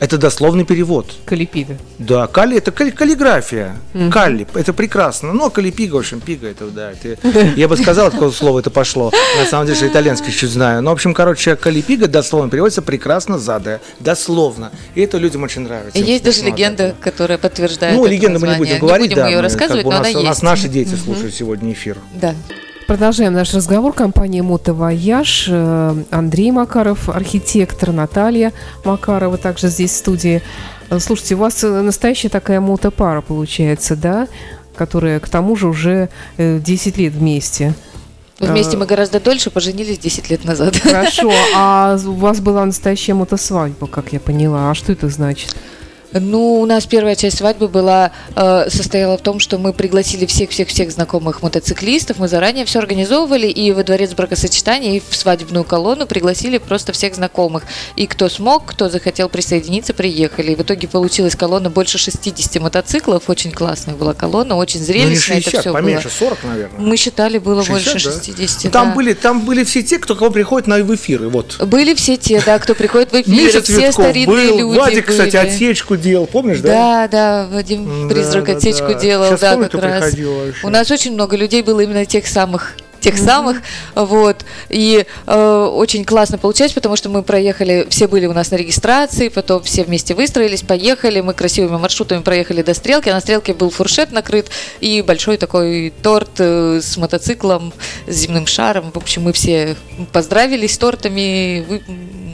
[0.00, 1.14] Это дословный перевод.
[1.26, 1.76] Калипида.
[1.98, 3.76] Да, кали это кали- каллиграфия.
[4.10, 5.34] Калли, это прекрасно.
[5.34, 7.18] Но калипига, в общем, пига, это, да, это,
[7.56, 9.12] я бы сказал, от какого слова это пошло.
[9.38, 10.80] На самом деле, что итальянский чуть знаю.
[10.82, 13.82] Но, в общем, короче, калипига дословно переводится прекрасно задая.
[14.00, 14.72] Дословно.
[14.94, 15.98] И это людям очень нравится.
[15.98, 19.28] Есть даже легенда, которая подтверждает Ну, это легенду мы не будем говорить, будем да.
[19.28, 20.42] ее мы, рассказывать, как бы, но у, нас, она у нас есть.
[20.42, 21.98] наши дети слушают сегодня эфир.
[22.14, 22.34] Да.
[22.90, 23.92] Продолжаем наш разговор.
[23.92, 25.46] Компания «Мотовояж».
[25.48, 28.52] Э, Андрей Макаров, архитектор, Наталья
[28.84, 30.42] Макарова также здесь в студии.
[30.90, 34.26] Э, Слушайте, у вас э, настоящая такая мотопара получается, да?
[34.74, 37.74] Которая, к тому же, уже э, 10 лет вместе.
[38.40, 38.80] Вместе А.
[38.80, 40.76] мы гораздо дольше, поженились 10 лет назад.
[40.76, 44.68] Хорошо, а у вас была настоящая мотосвадьба, как я поняла.
[44.68, 45.54] А что это значит?
[46.12, 50.90] Ну, у нас первая часть свадьбы была э, состояла в том, что мы пригласили всех-всех-всех
[50.90, 56.58] знакомых мотоциклистов, мы заранее все организовывали, и во дворец бракосочетания, и в свадебную колонну пригласили
[56.58, 57.62] просто всех знакомых.
[57.96, 60.52] И кто смог, кто захотел присоединиться, приехали.
[60.52, 65.38] И в итоге получилась колонна больше 60 мотоциклов, очень классная была колонна, очень Ну, зрелищная
[65.38, 66.12] это 60, все поменьше, было.
[66.30, 66.80] 40, наверное.
[66.80, 68.14] Мы считали, было 60, больше да?
[68.16, 68.64] 60.
[68.64, 68.94] Ну, Там, да.
[68.94, 71.28] были, там были все те, кто кого приходит на в эфиры.
[71.28, 71.58] Вот.
[71.66, 75.36] Были все те, да, кто приходит в эфир, Миша все старинные был, люди Владик, кстати,
[75.36, 75.46] были.
[75.46, 76.68] отсечку делал, помнишь, да?
[76.68, 78.94] Да, да, Вадим Призрак да, отсечку да.
[78.94, 80.04] делал, Сейчас да, помню, как раз.
[80.04, 80.54] вообще.
[80.64, 83.62] У нас очень много людей было именно тех самых тех самых,
[83.94, 88.56] вот, и э, очень классно получилось, потому что мы проехали, все были у нас на
[88.56, 93.54] регистрации, потом все вместе выстроились, поехали, мы красивыми маршрутами проехали до стрелки, а на стрелке
[93.54, 97.72] был фуршет накрыт и большой такой торт э, с мотоциклом,
[98.06, 99.76] с земным шаром, в общем, мы все
[100.12, 101.82] поздравились с тортами, вы-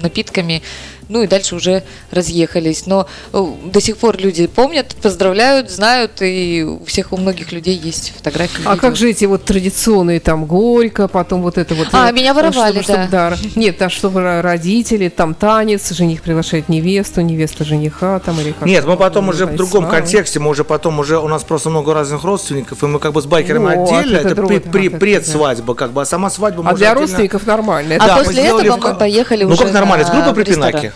[0.03, 0.63] напитками,
[1.09, 2.87] ну и дальше уже разъехались.
[2.87, 7.77] Но э, до сих пор люди помнят, поздравляют, знают, и у всех, у многих людей
[7.77, 8.63] есть фотографии.
[8.65, 8.81] А видео.
[8.81, 11.89] как же эти вот традиционные, там, горько, потом вот это вот...
[11.93, 13.35] А, э, меня воровали, чтобы- чтобы, да.
[13.55, 18.67] Нет, а чтобы ро- родители, там танец, жених приглашает невесту, невеста жениха, там, или как
[18.67, 21.95] Нет, мы потом уже в другом контексте, мы уже потом уже у нас просто много
[21.95, 24.99] разных родственников, и мы как бы с байкерами Вот, отдельно, это это, при, при- да,
[24.99, 27.97] предсвадьба, как бы, а сама свадьба мы А для отдельно- родственников нормально.
[27.99, 30.35] А Да, после этого мы поехали ну, уже как нормально, с ресторан.
[30.35, 30.93] припинаки.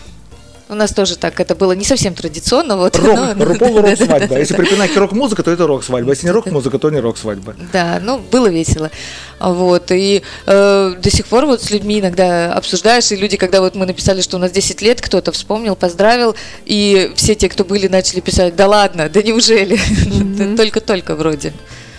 [0.71, 2.77] У нас тоже так, это было не совсем традиционно.
[2.77, 4.39] Вот, Рок, но- рок, полурок свадьба.
[4.39, 6.11] Если при пинаке рок-музыка, то это рок-свадьба.
[6.11, 7.57] Если не рок-музыка, то не рок-свадьба.
[7.73, 8.89] Да, ну, было весело.
[9.37, 13.75] Вот, и э, до сих пор вот с людьми иногда обсуждаешь, и люди, когда вот
[13.75, 17.89] мы написали, что у нас 10 лет, кто-то вспомнил, поздравил, и все те, кто были,
[17.89, 19.77] начали писать, да ладно, да неужели?
[20.55, 21.51] Только-только вроде.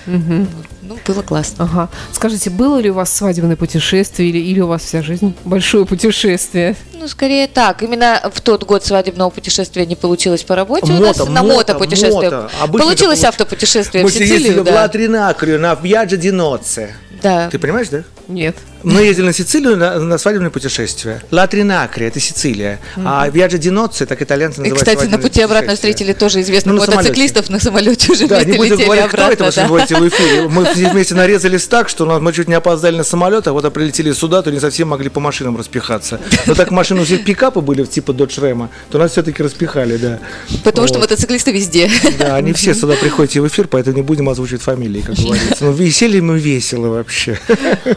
[0.06, 0.48] Мгм.
[0.82, 1.64] Ну, было классно.
[1.64, 1.88] Ага.
[2.12, 6.74] Скажите, было ли у вас свадебное путешествие или, или у вас вся жизнь большое путешествие?
[6.98, 7.82] Ну, скорее так.
[7.82, 11.28] Именно в тот год свадебного путешествия не получилось по работе у Мото, нас.
[11.28, 12.12] На мото, мотопутешествие.
[12.30, 12.50] мото.
[12.60, 14.74] Обычно Получилось это получ- автопутешествие Мы в Сицилию, в да.
[14.82, 16.90] Латринакрию на Вьяджа ди Ноце.
[17.22, 17.48] Да.
[17.50, 18.02] Ты понимаешь, да?
[18.28, 18.56] Нет.
[18.82, 21.22] Мы ездили на Сицилию на, на свадебное путешествие.
[21.30, 22.80] Латринакрия– это Сицилия.
[22.96, 26.74] А Вьяджа ди Ноце, так итальянцы И, называют кстати, на пути обратно встретили тоже известных
[26.74, 29.62] Ну, мотоциклистов на самолете уже Да, не вместе будем летели говорить, кто это, обратно.
[29.62, 29.68] да.
[29.68, 30.48] будете в эфире.
[30.48, 33.52] Мы все вместе нарезались так, что у нас- мы чуть не опоздали на самолет, а
[33.52, 36.20] вот а прилетели сюда, то не совсем могли по машинам распихаться.
[36.46, 40.18] Но так машины у всех пикапы были, типа Dodge Ram, то нас все-таки распихали, да.
[40.64, 41.04] Потому что Вот.
[41.10, 41.90] мотоциклисты везде.
[42.18, 45.64] Да, они все сюда приходите в эфир, поэтому не будем озвучивать фамилии, как говорится.
[45.64, 47.38] Но веселье мы весело вообще.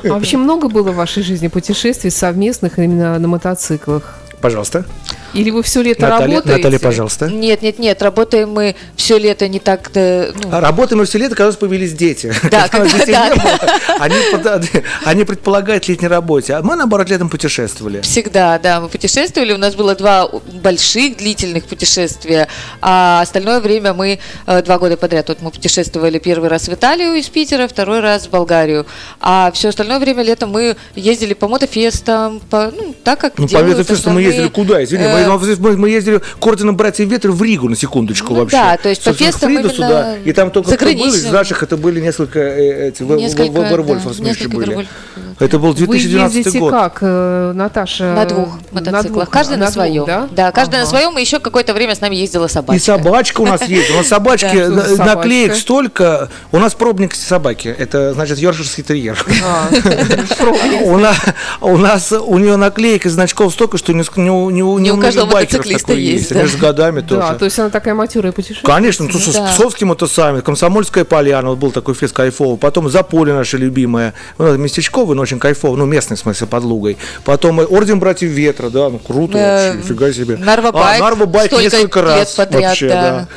[0.04, 4.20] А вообще много было в вашей жизни путешествий совместных именно на мотоциклах?
[4.42, 4.84] Пожалуйста.
[5.36, 6.58] Или вы все лето Наталья, работаете?
[6.58, 7.28] Наталья, пожалуйста.
[7.30, 11.18] Нет, нет, нет, работаем мы все лето не так, да, ну, А Работаем мы все
[11.18, 12.34] лето, когда у нас появились дети.
[12.52, 13.30] Да, Когда детей да.
[13.30, 13.60] не было,
[14.00, 16.54] они, под- они предполагают летней работе.
[16.54, 18.02] А мы, наоборот, летом путешествовали.
[18.02, 19.54] Всегда, да, мы путешествовали.
[19.54, 20.30] У нас было два
[20.62, 22.48] больших длительных путешествия,
[22.82, 25.28] а остальное время мы э, два года подряд.
[25.28, 28.86] Вот мы путешествовали первый раз в Италию из Питера, второй раз в Болгарию.
[29.20, 33.62] А все остальное время летом мы ездили по мотофестам, по, ну, так как Ну, по
[33.62, 34.84] ветрофесту мы ездили куда?
[34.84, 35.25] Извини, э, мы,
[35.60, 38.58] мы- мы ездили к ордену братьев Ветра в Ригу, на секундочку Ну вообще.
[38.58, 41.78] да, то есть по фестам именно сюда, и там только кто был, из наших это
[41.78, 44.88] были несколько э, эти, в- в- Несколько, в- Вервольфов да, были.
[45.40, 46.72] Это был Вы 2012 ездите год.
[46.72, 48.14] как, э, Наташа?
[48.14, 49.04] На двух На мотоциклах.
[49.26, 50.06] двух, каждый на, своем.
[50.32, 50.52] да?
[50.54, 51.18] каждый на своем.
[51.18, 52.76] И еще какое-то время с нами ездила собачка.
[52.76, 53.92] И собачка у нас есть.
[53.92, 56.30] У нас собачки, Да, на- наклеек столько.
[56.54, 57.68] У нас пробник собаки.
[57.68, 59.26] Это значит йоркширский терьер.
[59.46, 59.68] А,
[60.38, 60.82] пробник.
[60.86, 61.18] У нас,
[61.62, 66.48] у нас у нее наклеек и значков столько, что не, у- каждого мотоциклиста есть, да.
[66.48, 67.22] с годами тоже.
[67.22, 68.72] Да, то есть она такая матерая путешественница.
[68.72, 69.48] Конечно, ну, слушай, Да.
[69.48, 75.16] Псковский мотосаммит, Комсомольская поляна, вот был такой фест кайфовый, потом Заполе наша любимая, ну, местечковый,
[75.16, 76.98] но очень кайфовый, ну, местный, в смысле, под Лугой.
[77.24, 80.38] Потом Орден Братьев Ветра, да, ну, круто Э, вообще, нифига себе.
[80.38, 83.28] Нарва А, Байк Нарва Байк несколько раз подряд, вообще, да.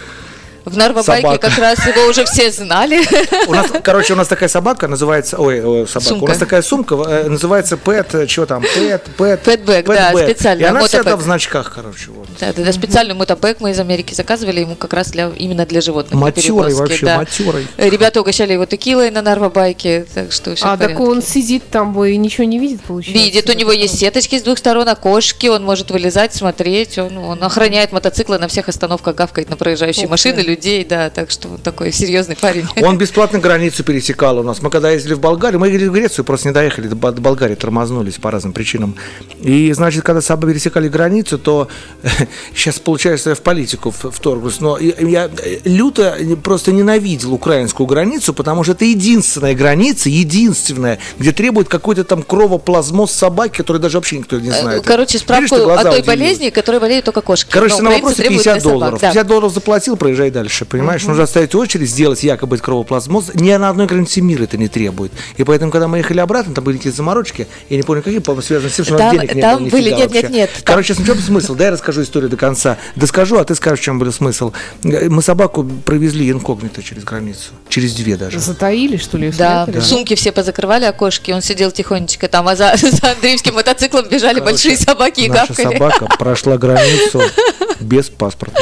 [0.69, 1.49] В Нарвабайке Собака.
[1.49, 3.03] как раз его уже все знали.
[3.49, 6.25] У нас, короче, у нас такая собака называется, ой, ой, собака, Сумка.
[6.25, 10.63] у нас такая сумка э, называется Пэт, э, что там, Пэт, Пэт, Пэтбэк, да, специально,
[10.63, 11.05] И она вся мотопэк.
[11.05, 12.29] там в значках, короче, вот.
[12.41, 15.81] Да, да, да, специальный мотопэк мы из Америки заказывали ему как раз для именно для
[15.81, 16.21] животных.
[16.21, 17.17] Матерый вообще, да.
[17.19, 17.67] матерый.
[17.77, 22.05] Э, Ребята угощали его текилой на Нарвабайке, так что все А так он сидит там
[22.05, 23.25] и ничего не видит, получается?
[23.25, 27.43] Видит, у него есть сеточки с двух сторон, окошки, он может вылезать, смотреть, он, он
[27.43, 30.43] охраняет мотоциклы на всех остановках, гавкает на проезжающие машины, ты.
[30.59, 32.67] Людей, да, так что он такой серьезный парень.
[32.83, 34.61] Он бесплатно границу пересекал у нас.
[34.63, 37.21] Мы когда ездили в Болгарию, мы ездили в Грецию, просто не доехали до Бо- до
[37.21, 38.95] Болгарии, тормознулись по разным причинам.
[39.41, 41.69] И, значит, когда с собой пересекали границу, то
[42.55, 44.61] сейчас, получается, я в политику в- вторглась.
[44.61, 45.31] Но я-
[45.65, 52.23] люто просто ненавидел украинскую границу, потому что это единственная граница, единственная, где требует какой-то там
[52.23, 54.83] кровоплазмоз собаки, который даже вообще никто не знает.
[54.83, 56.07] Э, Короче, Видишь, справку глаза о той удивились.
[56.07, 57.51] болезни, которой болеют только кошки.
[57.51, 59.01] Короче, на требуют 50 для собак, долларов.
[59.01, 59.09] да.
[59.09, 60.38] 50 долларов заплатил, проезжай дальше.
[60.69, 63.33] Понимаешь, нужно оставить очередь, сделать якобы кровоплазмоз.
[63.35, 65.13] Ни на одной границе мира это не требует.
[65.37, 67.47] И поэтому, когда мы ехали обратно, там были какие-то заморочки.
[67.69, 69.59] Я не помню, какие, по-моему, связаны с тем, что у нас Там- денег не там
[69.65, 70.29] было были- нет, нет, вообще.
[70.29, 71.55] нет, там- Короче, в чем смысл?
[71.55, 72.79] Дай я расскажу историю до конца.
[72.97, 74.53] Доскажу, а ты скажешь, в чем был смысл.
[74.83, 77.51] Мы собаку провезли инкогнито через границу.
[77.69, 78.39] Через две даже.
[78.39, 79.85] Затаили, что ли, Да, спрятали?
[79.85, 84.77] сумки все позакрывали окошки, он сидел тихонечко там, а за, за Андреевским мотоциклом бежали большие
[84.77, 85.73] собаки и Наша гавкали.
[85.75, 87.21] собака прошла границу
[87.81, 88.61] без паспорта.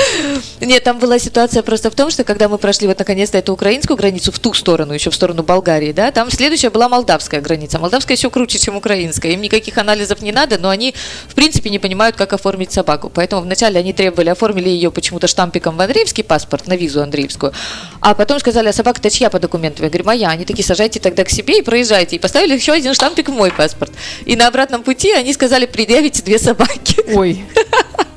[0.61, 3.97] Нет, там была ситуация просто в том, что когда мы прошли вот наконец-то эту украинскую
[3.97, 7.79] границу в ту сторону, еще в сторону Болгарии, да, там следующая была молдавская граница.
[7.79, 9.33] Молдавская еще круче, чем украинская.
[9.33, 10.95] Им никаких анализов не надо, но они,
[11.29, 13.11] в принципе, не понимают, как оформить собаку.
[13.13, 17.53] Поэтому вначале они требовали, оформили ее почему-то штампиком в Андреевский паспорт, на визу Андреевскую,
[18.01, 19.85] а потом сказали, а собака-то чья по документам?
[19.85, 20.29] Я говорю, моя.
[20.29, 22.17] Они такие, сажайте тогда к себе и проезжайте.
[22.17, 23.93] И поставили еще один штампик в мой паспорт.
[24.25, 26.97] И на обратном пути они сказали, предъявите две собаки.
[27.15, 27.45] Ой.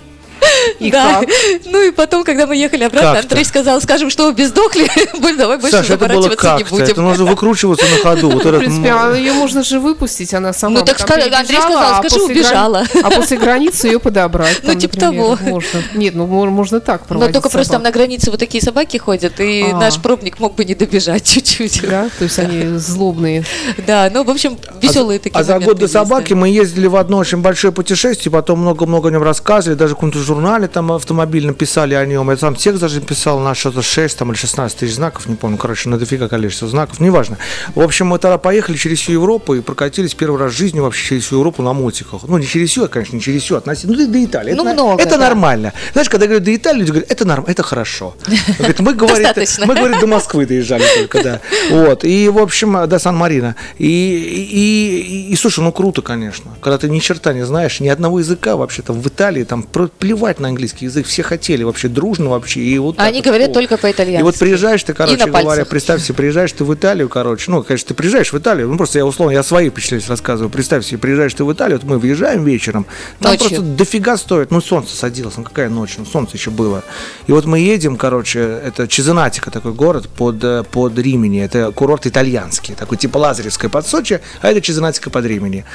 [0.80, 1.20] И да.
[1.22, 1.30] как?
[1.66, 3.28] Ну и потом, когда мы ехали обратно, Как-то.
[3.30, 4.88] Андрей сказал, скажем, что вы бездохли,
[5.20, 6.84] будь- давай больше Саша, это было заморачиваться не как-то.
[6.84, 7.04] Это будем.
[7.04, 8.30] нужно выкручиваться на ходу.
[8.30, 11.80] Вот В этот принципе, а ее можно же выпустить, она сама Ну, так Андрей сказал,
[11.80, 12.84] а скажи, убежала.
[13.04, 14.60] А после границы ее подобрать.
[14.64, 15.50] Ну, типа например, того.
[15.50, 15.84] Можно.
[15.96, 18.98] Нет, ну мо- можно так Но проводить только просто там на границе вот такие собаки
[18.98, 19.78] ходят, и А.
[19.78, 21.82] наш пробник мог бы не добежать чуть-чуть.
[21.90, 23.46] Да, то есть они злобные.
[23.86, 27.18] Да, ну, в общем, веселые такие А за год до собаки мы ездили в одно
[27.18, 32.06] очень большое путешествие, потом много-много о нем рассказывали, даже каком-то журнале там автомобильном писали о
[32.06, 32.30] нем.
[32.30, 35.58] Я сам текст даже писал на что-то 6 там, или 16 тысяч знаков, не помню,
[35.58, 37.38] короче, на дофига количество знаков, неважно.
[37.76, 41.10] В общем, мы тогда поехали через всю Европу и прокатились первый раз в жизни вообще
[41.10, 42.22] через всю Европу на мотиках.
[42.28, 44.54] Ну, не через всю, а, конечно, не через всю, относительно, ну, до, до Италии.
[44.54, 45.18] Ну, это, много, это да.
[45.18, 45.74] нормально.
[45.94, 48.16] Знаешь, когда говорят до Италии, люди говорят, это нормально, это хорошо.
[48.58, 49.28] Говорят, мы, говорит,
[49.66, 51.40] мы, говорит, до Москвы доезжали только, да.
[51.70, 52.04] Вот.
[52.04, 53.56] И, в общем, до Сан-Марина.
[53.78, 56.52] И, и, и, и, слушай, ну круто, конечно.
[56.62, 59.90] Когда ты ни черта не знаешь, ни одного языка вообще-то в Италии, там про-
[60.30, 62.62] плевать на английский язык, все хотели вообще дружно вообще.
[62.62, 63.54] И вот А так они вот, говорят о.
[63.54, 64.20] только по-итальянски.
[64.20, 67.88] И вот приезжаешь ты, короче говоря, представь себе, приезжаешь ты в Италию, короче, ну, конечно,
[67.90, 71.34] ты приезжаешь в Италию, ну, просто я условно, я свои впечатления рассказываю, представь себе, приезжаешь
[71.34, 72.86] ты в Италию, вот мы въезжаем вечером,
[73.20, 73.50] там Ночью.
[73.50, 76.84] просто дофига стоит, ну, солнце садилось, ну, какая ночь, ну, солнце еще было.
[77.28, 82.06] И вот мы едем, короче, это Чезенатика такой город под, э, под Римени, это курорт
[82.06, 85.66] итальянский, такой типа Лазаревская под Сочи, а это Чезенатика под Римени.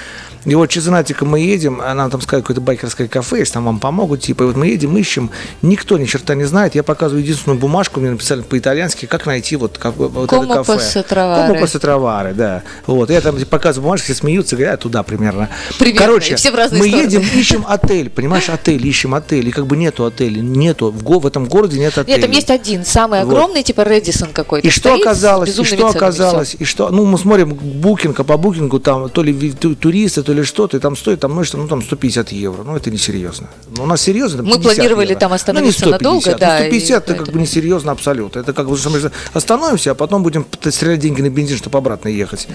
[0.45, 3.81] И вот Чезенатика мы едем, а нам там сказать какое-то байкерское кафе, если там вам
[3.81, 5.31] помогут, типа, и вот мы едем, ищем,
[5.63, 9.79] никто ни черта не знает, я показываю единственную бумажку, мне написали по-итальянски, как найти вот,
[9.79, 10.73] как, вот это кафе.
[10.73, 12.63] Como posso trovare, да.
[12.87, 15.49] Вот, я там показываю бумажки, все смеются, говорят, «А, туда примерно.
[15.79, 17.07] Примерно, Короче, все в разные мы стороны.
[17.07, 21.19] едем, ищем отель, понимаешь, отель, ищем отель, и как бы нету отеля, нету, в, го-
[21.19, 22.17] в этом городе нет отеля.
[22.17, 23.33] Нет, там есть один, самый Вот.
[23.33, 24.67] огромный, типа Редисон какой-то.
[24.67, 28.81] И что оказалось, и что оказалось, и что, ну, мы смотрим букинг, а по букингу
[28.81, 31.83] там то ли туристы, то ли что-то, и там стоит, там, ну, что, ну, там
[31.83, 33.49] 150 евро, ну, это несерьезно.
[33.79, 35.21] У нас серьезно, там Мы 50 планировали евро.
[35.21, 37.37] там ну, остановиться не надолго, 150, да, Ну, и 150 это как поэтому.
[37.39, 38.41] бы несерьезно абсолютно.
[38.41, 42.49] Это как бы, мы остановимся, а потом будем стрелять деньги на бензин, чтобы обратно ехать.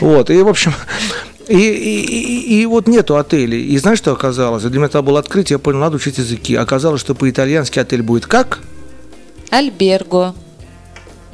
[0.00, 0.72] Вот, и, в общем,
[1.48, 3.62] и, и, и- и вот нету отелей.
[3.64, 4.62] И знаешь, что оказалось?
[4.64, 6.54] Для меня это было открытие, я понял, надо учить языки.
[6.56, 8.58] Оказалось, что по-итальянски отель будет как?
[9.50, 10.34] Альберго.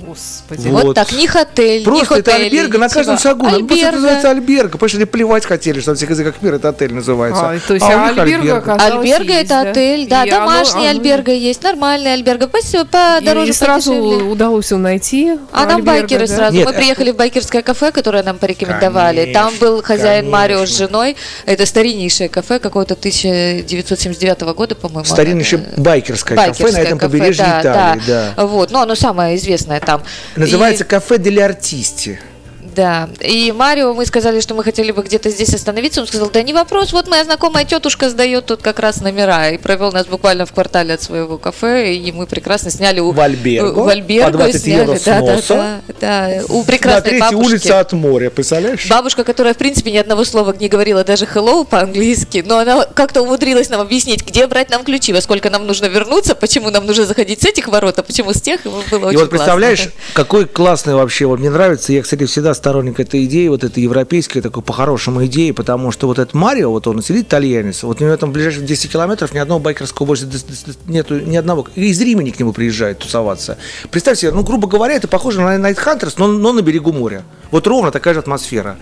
[0.06, 0.68] Господи.
[0.68, 0.84] Вот.
[0.84, 3.30] Вот, так, ни отель, Просто ни это отель, альберга на каждом ничего.
[3.30, 3.48] шагу.
[3.48, 4.72] Ну, Просто это называется альберга.
[4.72, 7.50] Потому что они плевать хотели, что на всех языках мира это отель называется.
[7.50, 9.70] А, то есть а альберга оказалось Альберго есть, это да?
[9.70, 14.70] отель, да, И оно- домашний оно- есть, нормальный альберго, по, И- подороже, И сразу удалось
[14.70, 15.32] его найти.
[15.52, 16.34] А нам альберго, байкеры да?
[16.36, 16.56] сразу.
[16.56, 19.20] Нет, Мы э, приехали в байкерское кафе, которое нам порекомендовали.
[19.20, 20.86] Конечно, Там был хозяин Марио с конечно.
[20.86, 21.16] женой.
[21.46, 25.04] Это стариннейшее кафе, какого-то 1979 года, по-моему.
[25.04, 28.46] Стариннейшее э, байкерское кафе на этом кафе, побережье да, Италии, да.
[28.46, 29.91] Вот, ну оно самое известное там.
[30.36, 32.20] Называется И- кафе Дели Артисти.
[32.74, 33.08] Да.
[33.20, 36.00] И Марио, мы сказали, что мы хотели бы где-то здесь остановиться.
[36.00, 39.50] Он сказал, да не вопрос, вот моя знакомая тетушка сдает тут как раз номера.
[39.50, 41.94] И провел нас буквально в квартале от своего кафе.
[41.94, 43.10] И мы прекрасно сняли у...
[43.12, 46.42] В Альберго, В Альберго по 20 сняли, евро да, да, да, да.
[46.48, 47.46] У На прекрасной третьей бабушки.
[47.52, 48.88] улице от моря, представляешь?
[48.88, 53.22] Бабушка, которая, в принципе, ни одного слова не говорила, даже hello по-английски, но она как-то
[53.22, 57.06] умудрилась нам объяснить, где брать нам ключи, во сколько нам нужно вернуться, почему нам нужно
[57.06, 58.60] заходить с этих ворот, а почему с тех.
[58.64, 60.00] Было И очень вот представляешь, классно.
[60.14, 64.40] какой классный вообще, вот мне нравится, я, кстати, всегда сторонник этой идеи, вот этой европейской,
[64.40, 68.16] такой по-хорошему идеи, потому что вот этот Марио, вот он сидит итальянец, вот у него
[68.16, 70.28] там ближайших 10 километров ни одного байкерского больше
[70.86, 71.66] нету, ни одного.
[71.74, 73.58] И из Римени к нему приезжает тусоваться.
[73.90, 77.24] Представь себе, ну, грубо говоря, это похоже на Night Hunters, но, но на берегу моря.
[77.50, 78.76] Вот ровно такая же атмосфера.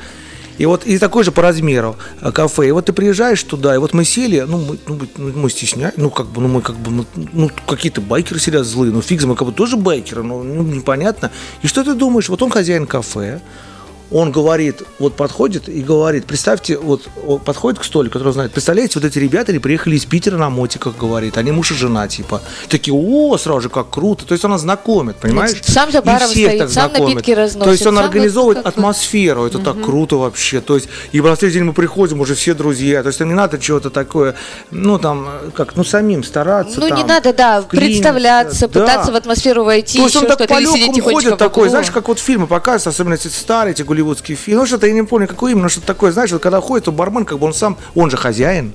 [0.59, 2.69] И вот и такой же по размеру э, кафе.
[2.69, 5.93] И вот ты приезжаешь туда, и вот мы сели, ну мы, ну, мы- ну, мы
[5.97, 9.25] ну как бы, ну мы как бы, ну, ну, какие-то байкеры сидят злые, ну фиг,
[9.25, 11.31] мы как бы тоже байкеры, ну, ну, непонятно.
[11.63, 12.29] И что ты думаешь?
[12.29, 13.41] Вот он хозяин кафе,
[14.11, 17.03] он говорит, вот подходит и говорит, представьте, вот
[17.45, 20.97] подходит к столику, который знает, представляете, вот эти ребята, они приехали из Питера на мотиках,
[20.97, 22.43] говорит, они муж и жена, типа.
[22.69, 24.27] Такие, о, сразу же, как круто.
[24.27, 25.59] То есть она знакомит, понимаешь?
[25.63, 27.15] сам за баром стоит, так сам знакомит.
[27.17, 30.61] напитки разносит, То есть он сам организовывает бы- атмосферу, это так круто вообще.
[30.61, 33.03] То есть, и на следующий день мы приходим, уже все друзья.
[33.03, 34.35] То есть, там не надо чего-то такое,
[34.71, 36.81] ну, там, как, ну, самим стараться.
[36.81, 38.81] Ну, не там, надо, да, представляться, Да.
[38.81, 40.61] пытаться в атмосферу войти, То есть он так по
[41.01, 44.63] ходит в такой, знаешь, как вот фильмы показываются, особенно эти старые, эти голливудские фильмы.
[44.63, 47.25] Ну, что-то я не помню, какой именно, что-то такое, знаешь, вот когда ходит, то бармен,
[47.25, 48.73] как бы он сам, он же хозяин,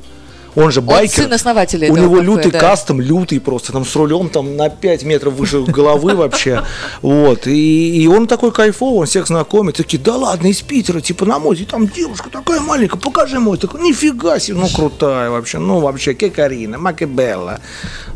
[0.55, 1.23] он же байкер.
[1.23, 2.59] сын основателя У него кафе, лютый да.
[2.59, 6.63] кастом, лютый просто, там с рулем там на 5 метров выше головы вообще.
[7.01, 7.45] Вот.
[7.47, 9.75] И, и он такой кайфовый, он всех знакомит.
[9.75, 13.57] Такие, да ладно, из Питера, типа на море, там девушка такая маленькая, покажи мой.
[13.57, 17.59] Такой, нифига себе, ну крутая вообще, ну вообще, Кекарина, Макебелла.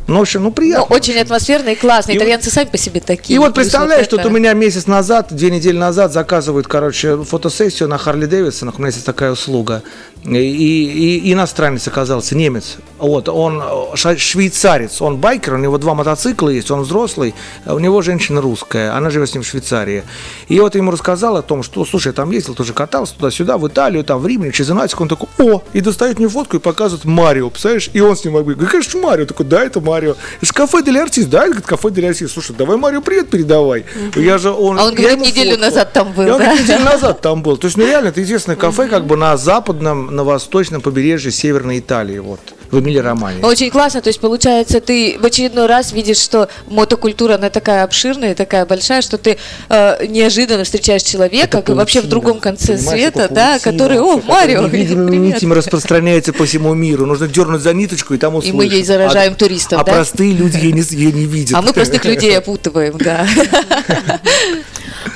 [0.09, 0.95] Ну, в общем, ну Ну, приятно.
[0.95, 2.11] очень атмосферно и классно.
[2.11, 3.35] И Итальянцы сами по себе такие.
[3.35, 7.23] И вот представляешь, это- что вот у меня месяц назад, две недели назад заказывают, короче,
[7.23, 8.75] фотосессию на Харли Дэвидсонах.
[8.79, 9.83] У меня есть такая услуга.
[10.25, 12.77] И, и- и иностранец оказался, немец.
[12.97, 13.63] Вот, он
[13.95, 17.33] швейцарец, он байкер, у него два мотоцикла есть, он взрослый,
[17.65, 20.03] а у него женщина русская, она живет с ним в Швейцарии.
[20.49, 23.67] И вот ему рассказал о том, что, слушай, я там ездил, тоже катался туда-сюда, в
[23.67, 27.05] Италию, там, в Риме, через Инатик, он такой, о, и достает мне фотку и показывает
[27.05, 27.89] Марио, представляешь?
[27.93, 29.25] И он с ним «Говорит, конечно, Марио.
[29.25, 29.98] Такой, да, это Марио.
[30.07, 32.31] Это же кафе Дель Артис, да, говорит, кафе Дель Артис.
[32.31, 33.85] Слушай, давай Марио привет передавай.
[34.15, 35.65] Я же, он, А он я говорит, неделю фотку.
[35.65, 36.37] назад там был, он да?
[36.45, 37.57] говорит, неделю назад там был.
[37.57, 41.79] То есть, ну реально, это известное кафе как бы на западном, на восточном побережье Северной
[41.79, 42.39] Италии, вот,
[42.71, 43.43] в Эмилии-Романе.
[43.43, 48.35] Очень классно, то есть получается, ты в очередной раз видишь, что мотокультура, она такая обширная,
[48.35, 49.37] такая большая, что ты
[49.69, 54.21] э, неожиданно встречаешь человека, Это вообще в паутина, другом конце света, да, паутина который, о,
[54.21, 57.05] Марио, нитями распространяется по всему миру.
[57.05, 58.55] Нужно дернуть за ниточку, и там услышат.
[58.55, 59.91] мы ей заражаем а, туристов, А да?
[59.93, 61.57] простые люди ее не, ее не видят.
[61.57, 63.27] А мы простых людей опутываем, да.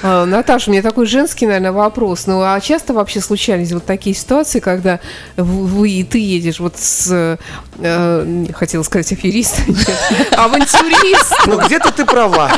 [0.04, 2.28] А, Наташа, у меня такой женский, наверное, вопрос.
[2.28, 5.00] Ну, а часто вообще случались вот такие ситуации, когда
[5.38, 7.38] вы и ты едешь вот с,
[7.80, 11.38] э, хотела сказать, аферистом, нет, авантюристом.
[11.48, 12.52] Ну, где-то ты права.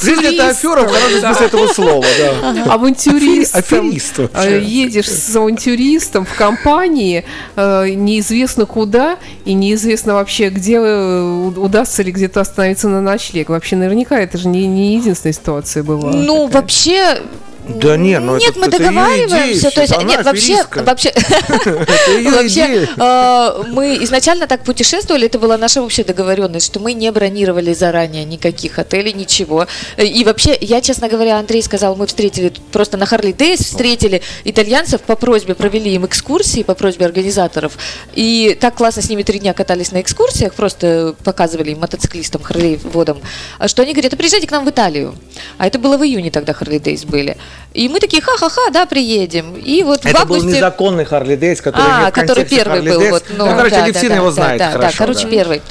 [0.00, 2.64] Жизнь это афера в хорошем смысле этого слова, да.
[2.72, 3.58] авантюристом.
[3.58, 4.62] Аферист э, вообще.
[4.62, 7.24] Едешь с авантюристом в компании,
[7.56, 13.48] э, неизвестно куда и неизвестно вообще, где э, удастся ли где-то остановиться на ночлег.
[13.48, 16.12] Вообще, наверняка это же не, не единственная ситуация была.
[16.12, 16.62] Ну, такая.
[16.92, 17.22] Вообще...
[17.68, 19.68] Да не, ну Нет, это- мы это договариваемся.
[19.68, 21.12] идея то есть, нет, вообще, вообще,
[22.30, 27.72] вообще, э, мы изначально так путешествовали, это была наша общая договоренность, что мы не бронировали
[27.72, 29.66] заранее никаких отелей, ничего.
[29.96, 35.00] И вообще, я, честно говоря, Андрей сказал, мы встретили просто на Харли Дейс, встретили итальянцев
[35.02, 37.78] по просьбе, провели им экскурсии по просьбе организаторов.
[38.14, 43.18] И так классно с ними три дня катались на экскурсиях, просто показывали им мотоциклистам, Харлей-водам,
[43.58, 45.14] а что они говорят, а приезжайте к нам в Италию.
[45.58, 47.36] А это было в июне тогда Харли Дейс были.
[47.74, 49.56] И мы такие, ха-ха-ха, да, приедем.
[49.56, 50.58] И вот в Это был августе...
[50.58, 53.10] незаконный Харли Дейс, который А, в который первый Харли был.
[53.10, 54.98] Вот, Ну, короче, да, Алексей да, его да, знает да, да, хорошо.
[54.98, 55.30] короче, да.
[55.30, 55.62] первый.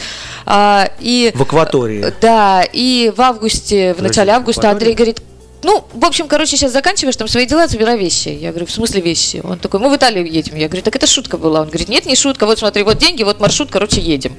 [0.45, 2.13] А, и, В акватории.
[2.19, 4.73] Да, и в августе, в Подожди, начале в августа акватории?
[4.73, 5.21] Андрей говорит,
[5.63, 8.29] ну, в общем, короче, сейчас заканчиваешь там свои дела, забирай вещи.
[8.29, 9.41] Я говорю, в смысле вещи?
[9.43, 10.55] Он такой, мы в Италию едем.
[10.55, 11.61] Я говорю, так это шутка была.
[11.61, 14.35] Он говорит, нет, не шутка, вот смотри, вот деньги, вот маршрут, короче, едем.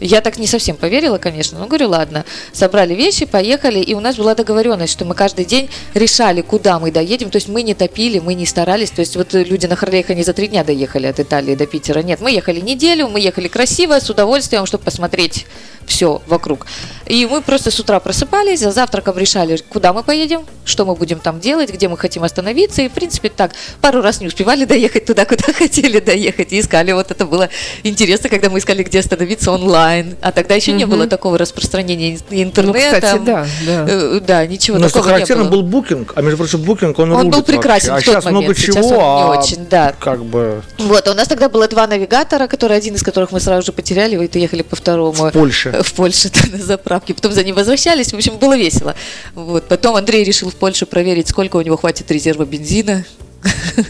[0.00, 2.24] Я так не совсем поверила, конечно, но говорю, ладно.
[2.52, 6.92] Собрали вещи, поехали, и у нас была договоренность, что мы каждый день решали, куда мы
[6.92, 7.30] доедем.
[7.30, 8.90] То есть мы не топили, мы не старались.
[8.90, 12.00] То есть вот люди на Харлейх, они за три дня доехали от Италии до Питера.
[12.02, 15.46] Нет, мы ехали неделю, мы ехали красиво, с удовольствием, чтобы посмотреть
[15.88, 16.66] все вокруг.
[17.06, 21.18] И мы просто с утра просыпались, за завтраком решали, куда мы поедем, что мы будем
[21.20, 22.82] там делать, где мы хотим остановиться.
[22.82, 26.52] И, в принципе, так, пару раз не успевали доехать туда, куда хотели доехать.
[26.52, 27.48] И искали, вот это было
[27.82, 30.16] интересно, когда мы искали, где остановиться онлайн.
[30.20, 30.90] А тогда еще не Мгм.
[30.96, 33.00] было такого распространения ин- Ну, интернета.
[33.00, 33.86] кстати, да, да.
[33.88, 35.50] Э, Да, ничего Но что такого не характерно было.
[35.50, 38.10] был букинг, а между прочим, букинг, он, Он рулит был прекрасен вообще.
[38.12, 39.94] в А сейчас много момент, чего, сейчас он не а очень, да.
[39.98, 43.40] как бы Вот, а у нас тогда было два навигатора, которые один из которых мы
[43.40, 45.30] сразу же потеряли, и ехали по второму.
[45.30, 45.77] в Польше.
[45.82, 47.14] В Польше, на заправке.
[47.14, 48.12] Потом за ним возвращались.
[48.12, 48.94] В общем, было весело.
[49.34, 49.68] Вот.
[49.68, 53.04] Потом Андрей решил в Польше проверить, сколько у него хватит резерва бензина.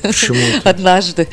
[0.03, 0.39] Почему?
[0.65, 1.29] Однажды.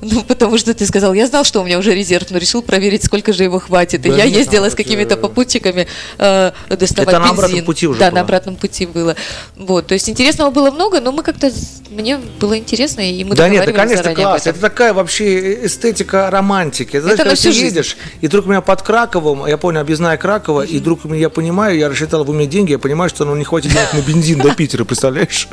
[0.00, 3.04] Ну, потому что ты сказал, я знал, что у меня уже резерв, но решил проверить,
[3.04, 4.06] сколько же его хватит.
[4.06, 7.98] И Да я ездила с какими-то это- попутчиками э, доставать Это на обратном пути уже
[7.98, 8.14] Да, было.
[8.14, 9.16] на обратном пути было.
[9.56, 11.50] Вот, то есть интересного было много, но мы как-то,
[11.90, 14.46] мне было интересно, и мы да нет, да, договаривались конечно, класс.
[14.46, 17.00] Это такая вообще эстетика романтики.
[17.00, 17.66] Знаешь, Это когда ты жизнь.
[17.66, 21.76] едешь, и вдруг у меня под Краковом, я понял, объездная Кракова, и вдруг я понимаю,
[21.76, 24.54] я рассчитал в уме деньги, я понимаю, что ну, не хватит денег на бензин до
[24.54, 25.48] Питера, представляешь?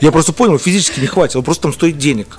[0.00, 2.38] Я просто понял, физически не хватит, он просто там стоит денег.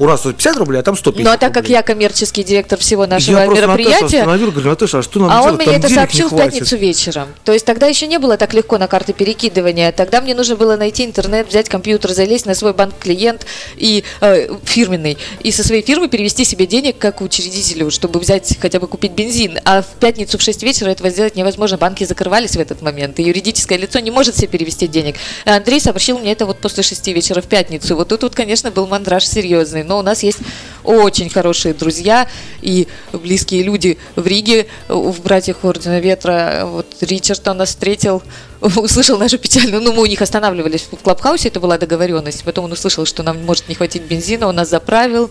[0.00, 1.74] У нас тут 50 рублей, а там 150 Ну, а так как рублей.
[1.74, 5.42] я коммерческий директор всего нашего я мероприятия, остановил, говорю, Наташа, а что нам А он
[5.42, 5.56] делать?
[5.58, 6.52] мне Там это сообщил в хватит».
[6.54, 7.28] пятницу вечером.
[7.44, 9.92] То есть тогда еще не было так легко на карты перекидывания.
[9.92, 13.44] Тогда мне нужно было найти интернет, взять компьютер, залезть на свой банк-клиент
[13.76, 18.80] и э, фирменный, и со своей фирмы перевести себе денег как учредителю, чтобы взять хотя
[18.80, 19.58] бы купить бензин.
[19.66, 21.76] А в пятницу в 6 вечера этого сделать невозможно.
[21.76, 25.16] Банки закрывались в этот момент, и юридическое лицо не может себе перевести денег.
[25.44, 27.96] А Андрей сообщил мне это вот после 6 вечера в пятницу.
[27.96, 29.84] Вот тут, вот, конечно, был мандраж серьезный.
[29.90, 30.38] Но у нас есть
[30.84, 32.28] очень хорошие друзья
[32.62, 36.62] и близкие люди в Риге, в «Братьях Ордена Ветра».
[36.64, 38.22] Вот Ричард он нас встретил,
[38.60, 39.82] услышал нашу печальную...
[39.82, 42.44] Ну, мы у них останавливались в Клабхаусе, это была договоренность.
[42.44, 45.28] Потом он услышал, что нам может не хватить бензина, он нас заправил,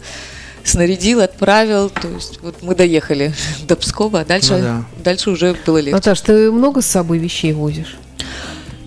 [0.66, 1.90] снарядил, отправил.
[1.90, 3.34] То есть вот мы доехали
[3.64, 4.86] до Пскова, а дальше, Ну да.
[5.02, 5.96] дальше уже было легче.
[5.96, 7.96] Наташ, ты много с собой вещей возишь?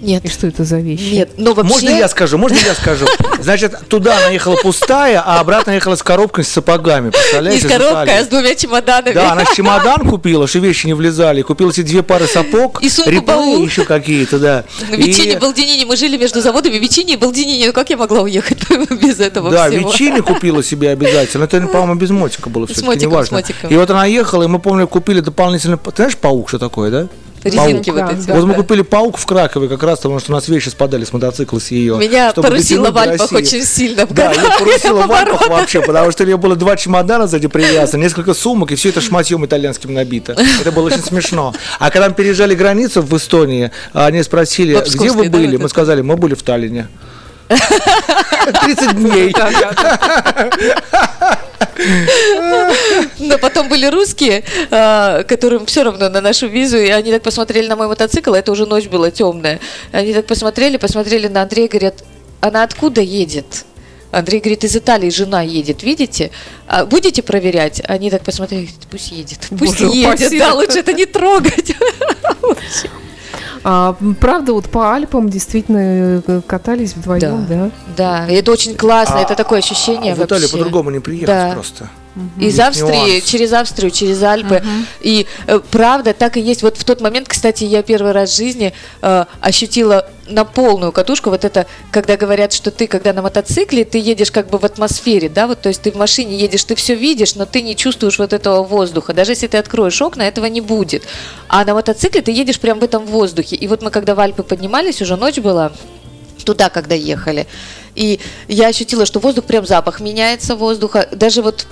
[0.02, 1.14] Нет, И что это за вещи?
[1.14, 1.72] нет, но вообще...
[1.72, 2.36] Можно я скажу?
[2.38, 3.06] Можно я скажу?
[3.40, 7.06] Значит, туда она ехала пустая, а обратно ехала с коробкой с сапогами.
[7.06, 7.68] не Представляете?
[7.68, 9.14] с коробкой, а с двумя чемоданами.
[9.14, 11.42] Да, она чемодан купила, что вещи не влезали.
[11.42, 12.82] Купила себе две пары сапог.
[12.82, 12.90] И
[13.20, 13.64] баул.
[13.64, 14.64] еще какие-то, да.
[14.90, 17.68] На Вечине, И- Балдинине, мы жили между заводами Вечине и Балдинине.
[17.68, 18.58] Ну как я могла уехать
[19.02, 19.88] без этого Да, всего?
[19.90, 21.44] ветчины купила себе обязательно.
[21.44, 23.36] Это, по-моему, без мотика было все-таки, неважно.
[23.38, 23.70] мотиком.
[23.70, 25.76] И вот она ехала, и мы, помню, купили дополнительно...
[25.76, 27.06] Ты знаешь, паук что такое, да?
[27.44, 28.10] Резинки Паук.
[28.10, 28.26] вот эти.
[28.26, 28.34] да.
[28.34, 31.12] Вот мы купили паук в Кракове как раз, потому что у нас вещи спадали с
[31.12, 31.96] мотоцикла с ее.
[31.96, 34.06] Меня дотянуть в Альпах очень сильно.
[34.06, 37.48] в Да, порусило на в Альпах вообще, потому что у нее было два чемодана сзади
[37.48, 40.36] привязаны, несколько сумок, и все это шматьем итальянским набито.
[40.60, 41.54] Это было очень смешно.
[41.78, 45.56] А когда мы переезжали границу в Эстонии, они спросили, где вы были?
[45.56, 46.88] вот Мы сказали, мы были в Таллине.
[48.64, 49.34] 30 дней.
[53.18, 57.66] Но потом были русские, а, которым все равно на нашу визу, и они так посмотрели
[57.66, 59.60] на мой мотоцикл, а это уже ночь была темная.
[59.90, 62.04] Они так посмотрели, посмотрели на Андрея, говорят,
[62.40, 63.64] она откуда едет?
[64.10, 66.30] Андрей говорит, из Италии жена едет, видите?
[66.66, 67.80] А будете проверять?
[67.88, 70.38] Они так посмотрели, пусть едет, пусть Боже едет, упаси.
[70.38, 71.74] да, лучше это не трогать.
[73.64, 77.70] А, правда, вот по Альпам действительно э, катались вдвоем, да?
[77.96, 81.50] Да, и это очень классно, это такое ощущение А В Италию по-другому не приехать Да.
[81.54, 81.88] просто.
[82.38, 83.24] Из Есть Австрии, нюанс.
[83.24, 84.62] через Австрию, через Альпы.
[85.00, 86.62] И э, правда, так и есть.
[86.62, 91.30] Вот в тот момент, кстати, я первый раз в жизни э, ощутила на полную катушку
[91.30, 95.28] вот это, когда говорят, что ты, когда на мотоцикле, ты едешь как бы в атмосфере,
[95.28, 98.18] да, вот, то есть ты в машине едешь, ты все видишь, но ты не чувствуешь
[98.18, 99.14] вот этого воздуха.
[99.14, 101.04] Даже если ты откроешь окна, этого не будет.
[101.48, 103.56] А на мотоцикле ты едешь прям в этом воздухе.
[103.56, 105.72] И вот мы, когда в Альпы поднимались, уже ночь была,
[106.44, 107.46] туда, когда ехали.
[107.94, 111.66] И я ощутила, что воздух, прям запах меняется воздуха, даже вот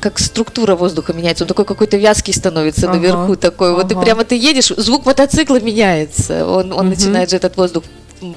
[0.00, 3.74] как структура воздуха меняется, он такой какой-то вязкий становится Ага, наверху такой.
[3.74, 4.02] Вот и ага.
[4.02, 7.84] прямо ты едешь, звук мотоцикла меняется, он, он начинает же этот воздух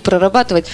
[0.04, 0.66] прорабатывать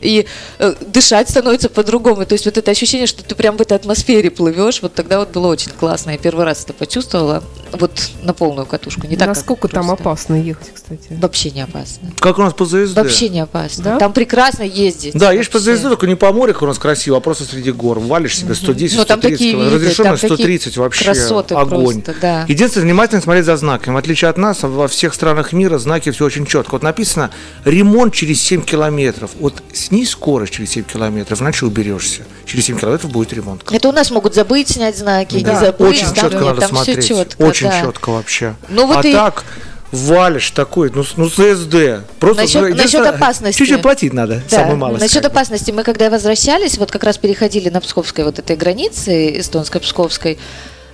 [0.00, 0.26] и
[0.58, 2.24] э, дышать становится по-другому.
[2.26, 5.30] То есть вот это ощущение, что ты прям в этой атмосфере плывешь, вот тогда вот
[5.30, 6.10] было очень классно.
[6.10, 7.42] Я первый раз это почувствовала,
[7.72, 9.06] вот на полную катушку.
[9.06, 10.02] Не так, Насколько там просто.
[10.02, 11.08] опасно ехать, кстати?
[11.10, 12.12] Вообще не опасно.
[12.18, 12.94] Как у нас по ЗСД.
[12.96, 13.84] Вообще не опасно.
[13.84, 13.98] Да?
[13.98, 15.14] Там прекрасно ездить.
[15.14, 15.58] Да, есть по.
[15.58, 17.98] ЗСД, только не по морю, как у нас красиво, а просто среди гор.
[17.98, 19.80] Валишь себе 110, Ну, там 130 такие километров.
[19.80, 21.04] виды, Разрешено там такие 130 вообще.
[21.04, 22.02] красоты огонь.
[22.02, 22.44] просто, да.
[22.48, 23.94] Единственное, внимательно смотреть за знаками.
[23.94, 26.72] В отличие от нас, во всех странах мира знаки все очень четко.
[26.76, 27.30] Вот написано
[27.64, 29.30] ремонт через 7 километров.
[29.40, 32.22] Вот снизь скорость через 7 километров, иначе уберешься.
[32.44, 33.62] Через 7 километров будет ремонт.
[33.70, 35.80] Это у нас могут забыть снять знаки, Да, не забыть.
[35.88, 37.04] очень там четко нет, надо там смотреть.
[37.04, 37.42] все четко.
[37.42, 37.80] очень да.
[37.82, 38.54] четко вообще.
[38.68, 39.44] Ну, вот а и- так
[39.92, 42.04] валишь такой, ну, ну СД.
[42.18, 43.58] Просто Насчет- ну, насчет опасности.
[43.58, 44.56] Чуть-чуть платить надо, Да.
[44.58, 45.00] самое малое.
[45.00, 50.38] Насчет опасности, мы когда возвращались, вот как раз переходили на Псковской вот этой границе, эстонско-псковской,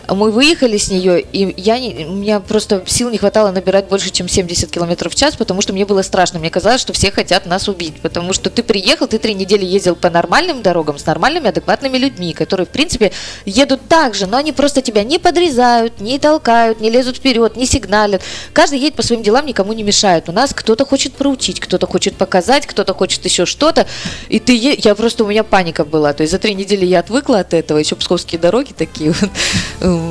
[0.08, 4.10] мы выехали с нее, и я не, у меня просто сил не хватало набирать больше,
[4.10, 6.38] чем 70 километров в час, потому что мне было страшно.
[6.38, 9.94] Мне казалось, что все хотят нас убить, потому что ты приехал, ты три недели ездил
[9.94, 13.12] по нормальным дорогам с нормальными, адекватными людьми, которые, в принципе,
[13.44, 17.66] едут так же, но они просто тебя не подрезают, не толкают, не лезут вперед, не
[17.66, 18.22] сигналят.
[18.52, 20.28] Каждый едет по своим делам, никому не мешает.
[20.28, 23.86] У нас кто-то хочет проучить, кто-то хочет показать, кто-то хочет еще что-то.
[24.28, 26.12] И ты, е- я просто, у меня паника была.
[26.12, 27.78] То есть за три недели я отвыкла от этого.
[27.78, 29.30] Еще псковские дороги такие вот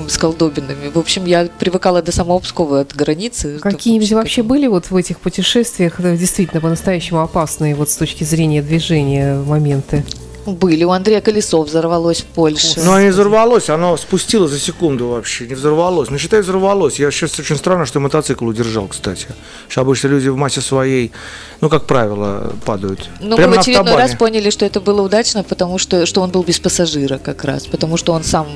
[0.07, 0.89] с колдобинами.
[0.93, 3.59] В общем, я привыкала до самого Пскова от границы.
[3.59, 8.61] Какие-нибудь вообще были вот в этих путешествиях э, действительно по-настоящему опасные вот с точки зрения
[8.61, 10.03] движения моменты?
[10.45, 10.83] Были.
[10.83, 12.79] У Андрея колесо взорвалось в Польше.
[12.83, 16.09] Но не взорвалось, оно спустило за секунду вообще, не взорвалось.
[16.09, 16.99] Ну, считай, взорвалось.
[16.99, 19.27] Я сейчас очень странно, что мотоцикл удержал, кстати.
[19.67, 21.11] Что обычно люди в массе своей,
[21.61, 23.07] ну, как правило, падают.
[23.19, 24.07] Ну, Прямо мы в на очередной автобане.
[24.07, 27.67] раз поняли, что это было удачно, потому что, что он был без пассажира как раз,
[27.67, 28.47] потому что он сам,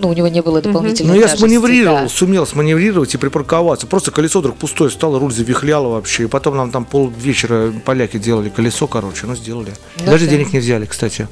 [0.00, 2.08] ну, у него не было дополнительной Ну, я тяжести, сманеврировал, да.
[2.08, 3.86] сумел сманеврировать и припарковаться.
[3.86, 6.24] Просто колесо вдруг пустое стало, руль завихляло вообще.
[6.24, 9.72] И потом нам там полвечера поляки делали колесо, короче, ну, сделали.
[10.00, 10.30] Ну Даже да.
[10.30, 11.28] денег не взяли, кстати.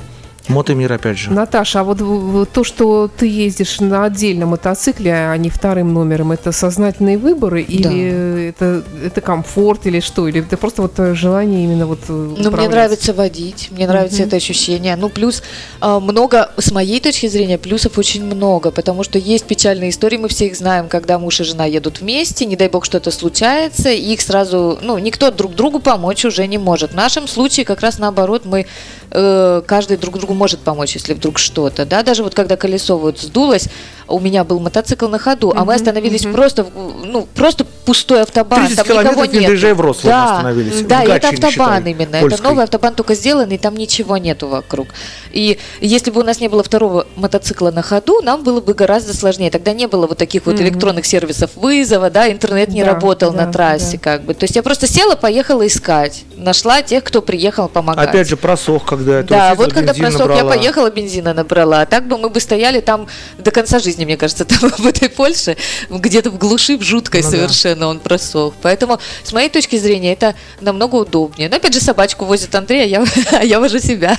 [0.48, 1.30] Мотомир, опять же.
[1.30, 6.52] Наташа, а вот то, что ты ездишь на отдельном мотоцикле, а не вторым номером, это
[6.52, 10.28] сознательные выборы или это, это комфорт или что?
[10.28, 14.36] Или это просто вот э, желание именно вот Ну, мне нравится водить, мне нравится это
[14.36, 14.96] ощущение.
[14.96, 15.42] Ну, плюс
[15.80, 20.28] а, много, с моей точки зрения, плюсов очень много, потому что есть печальные истории, мы
[20.28, 24.12] все их знаем, когда муж и жена едут вместе, не дай бог что-то случается, и
[24.12, 26.92] их сразу, ну, никто друг другу помочь уже не может.
[26.92, 28.66] В нашем случае как раз наоборот, мы
[29.10, 33.20] э, каждый друг другу может помочь, если вдруг что-то, да, даже вот когда колесо вот
[33.20, 33.68] сдулось,
[34.08, 36.66] у меня был мотоцикл на ходу, а мы остановились просто,
[37.04, 39.46] ну, просто пустой автобан, 30 там никого нет.
[39.46, 40.82] доезжая в да, остановились.
[40.82, 42.48] Да, и это автобан считай, именно, это польской.
[42.48, 44.88] новый автобан только сделан, и там ничего нету вокруг.
[45.32, 49.14] И если бы у нас не было второго мотоцикла на ходу, нам было бы гораздо
[49.14, 49.50] сложнее.
[49.50, 53.46] Тогда не было вот таких вот электронных сервисов вызова, да, интернет не Да, работал да,
[53.46, 53.98] на трассе, да.
[54.02, 54.34] как бы.
[54.34, 58.08] То есть я просто села, поехала искать, нашла тех, кто приехал помогать.
[58.08, 60.50] Опять же, просох, когда это Да, вот когда просох, я набрала.
[60.50, 61.82] поехала, бензина набрала.
[61.82, 63.06] А так бы мы бы стояли там
[63.38, 65.56] до конца жизни, мне кажется, там в этой Польше,
[65.90, 67.36] где-то в глуши, в жуткой Ну да.
[67.36, 68.54] совершенно он просох.
[68.62, 71.48] Поэтому, с моей точки зрения, это намного удобнее.
[71.48, 73.04] Но опять же, собачку возит Андрей, а я,
[73.40, 74.18] а я вожу себя.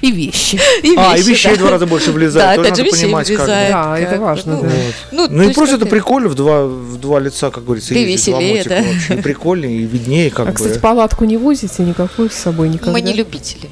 [0.00, 0.58] И вещи.
[0.82, 1.56] И А, и вещи, вещей да.
[1.56, 2.46] в два раза больше влезает.
[2.48, 3.70] Да, Тоже опять же, надо вещей понимать, как влезает.
[3.72, 4.68] Да, это как важно, Ну, да.
[5.12, 8.00] Ну, Ну то и просто это прикольно в два, в два лица, как говорится, Да
[8.00, 8.82] два веселее, мотика да.
[8.82, 9.14] вообще.
[9.14, 10.54] И прикольнее, и виднее, как А, бы.
[10.56, 12.92] кстати, палатку не возите никакую с собой никогда?
[12.92, 13.70] Мы не любители.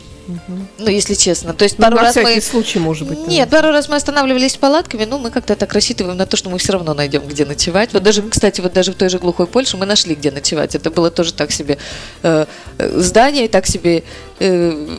[0.78, 1.52] Ну, если честно.
[1.54, 2.40] То есть Ну, пару на раз всякий мы...
[2.40, 3.24] случай, может быть.
[3.24, 3.30] да.
[3.30, 6.58] Нет, пару раз мы останавливались палатками, но мы как-то так рассчитываем на то, что мы
[6.58, 7.92] все равно найдем, где ночевать.
[7.92, 10.74] Вот даже, кстати, вот даже в той же глухой Польше мы нашли, где ночевать.
[10.74, 11.78] Это было тоже так себе
[12.22, 12.46] э,
[12.78, 14.04] э, здание, так себе
[14.38, 14.98] э,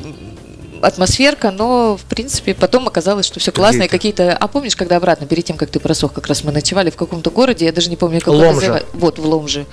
[0.82, 3.84] атмосферка, но, в принципе, потом оказалось, что все классно.
[3.84, 4.36] И какие-то...
[4.36, 7.30] А помнишь, когда обратно, перед тем, как ты просох, как раз мы ночевали в каком-то
[7.30, 8.54] городе, я даже не помню, как он Ломжа.
[8.54, 8.90] называется.
[8.94, 9.66] Вот, в Ломже.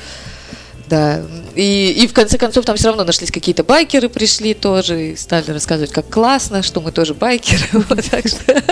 [0.89, 1.20] Да,
[1.55, 5.51] и, и в конце концов там все равно нашлись какие-то байкеры, пришли тоже и стали
[5.51, 7.62] рассказывать, как классно, что мы тоже байкеры.
[7.89, 8.62] Вот, так что-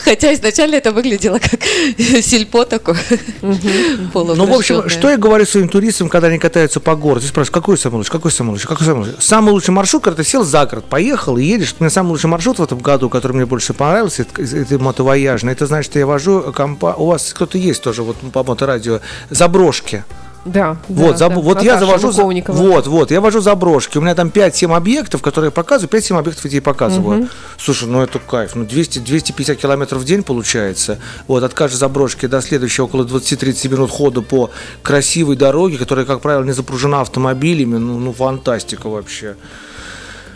[0.00, 1.60] Хотя изначально это выглядело как
[2.22, 2.98] сельпо такое.
[3.42, 7.22] Ну, в общем, что я говорю своим туристам, когда они катаются по городу?
[7.22, 9.16] Ты спрашиваешь, какой самый лучший, какой самый лучший, какой самый лучший?
[9.20, 11.74] Самый лучший маршрут, когда ты сел за город, поехал и едешь.
[11.78, 15.52] У меня самый лучший маршрут в этом году, который мне больше понравился, это, это мотовояжный.
[15.52, 16.94] Это значит, что я вожу компа...
[16.94, 19.00] У вас кто-то есть тоже вот по моторадио
[19.30, 20.04] заброшки.
[20.44, 21.40] Да, Вот, да, заб- да.
[21.40, 22.56] вот я Наташа завожу, за- Луковникова.
[22.56, 23.96] вот, вот, я вожу заброшки.
[23.98, 27.28] У меня там 5-7 объектов, которые я показываю, 5-7 объектов я тебе показываю.
[27.58, 30.98] Слушай, ну это кайф, ну 200, 250 километров в день получается.
[31.28, 34.50] Вот, от каждой заброшки до следующей около 20-30 минут хода по
[34.82, 37.76] красивой дороге, которая, как правило, не запружена автомобилями.
[37.76, 39.36] Ну, ну фантастика вообще.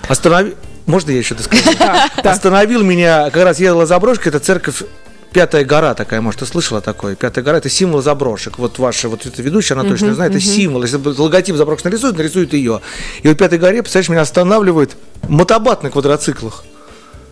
[0.08, 0.54] Останови...
[0.86, 1.62] Можно я еще доскажу?
[2.22, 4.84] Остановил меня, как раз ехала заброшка, это церковь
[5.36, 7.14] Пятая гора такая, может, ты слышала такое?
[7.14, 8.56] Пятая гора– это символ заброшек.
[8.56, 10.82] Вот ваша вот эта ведущая, она точно знает, это символ.
[10.82, 12.80] Если логотип заброшек нарисует, нарисует ее.
[13.22, 14.96] И вот Пятой горе, представляешь, меня останавливает
[15.28, 16.64] мотобат на квадроциклах.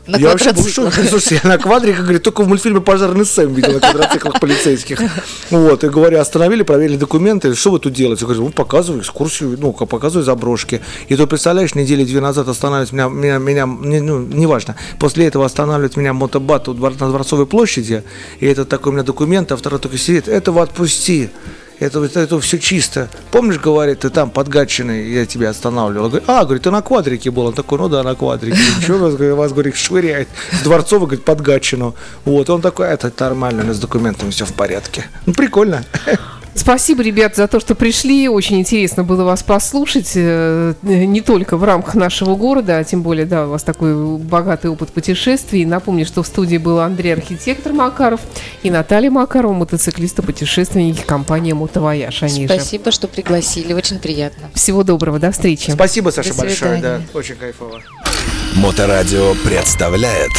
[0.06, 1.02] На я вообще был в шоке.
[1.08, 5.00] Слушайте, я на квадрике, говорит, только в мультфильме «Пожарный Сэм» видел на квадроциклах полицейских.
[5.50, 8.22] Вот, и говорю, остановили, проверили документы, что вы тут делаете?
[8.22, 10.82] Я говорю, ну, показываю экскурсию, ну, показываю заброшки.
[11.08, 15.46] И то, представляешь, недели две назад останавливают меня, меня, меня не- ну, неважно, после этого
[15.46, 18.04] останавливает меня мотобат на Дворцовой площади,
[18.40, 21.30] и это такой у меня документ, а второй только сидит, этого отпусти.
[21.84, 23.08] Это, это, это все чисто.
[23.30, 26.08] Помнишь, говорит, ты там под Гатчиной, я тебя останавливал.
[26.08, 27.46] Говорит, а, говорит, ты на квадрике был.
[27.46, 28.56] Он такой, ну да, на квадрике.
[28.88, 31.94] Вас, говорит, вас, говорит, швыряет с Дворцова, говорит, под Гатчину.
[32.24, 35.04] Вот, он такой, это нормально, у нас с документами все в порядке.
[35.26, 35.84] Ну, прикольно.
[36.54, 38.28] Спасибо, ребят, за то, что пришли.
[38.28, 40.12] Очень интересно было вас послушать.
[40.14, 44.70] э, Не только в рамках нашего города, а тем более, да, у вас такой богатый
[44.70, 45.64] опыт путешествий.
[45.64, 48.20] Напомню, что в студии был Андрей Архитектор Макаров
[48.62, 52.22] и Наталья Макарова, мотоциклисты, путешественники компании «Мотовояж».
[52.22, 52.54] Они же.
[52.54, 54.48] Спасибо, что пригласили, очень приятно.
[54.54, 55.70] Всего доброго, до встречи.
[55.72, 56.80] Спасибо, Саша, До большое.
[56.80, 57.80] Да, очень кайфово.
[58.56, 60.30] Моторадио представляет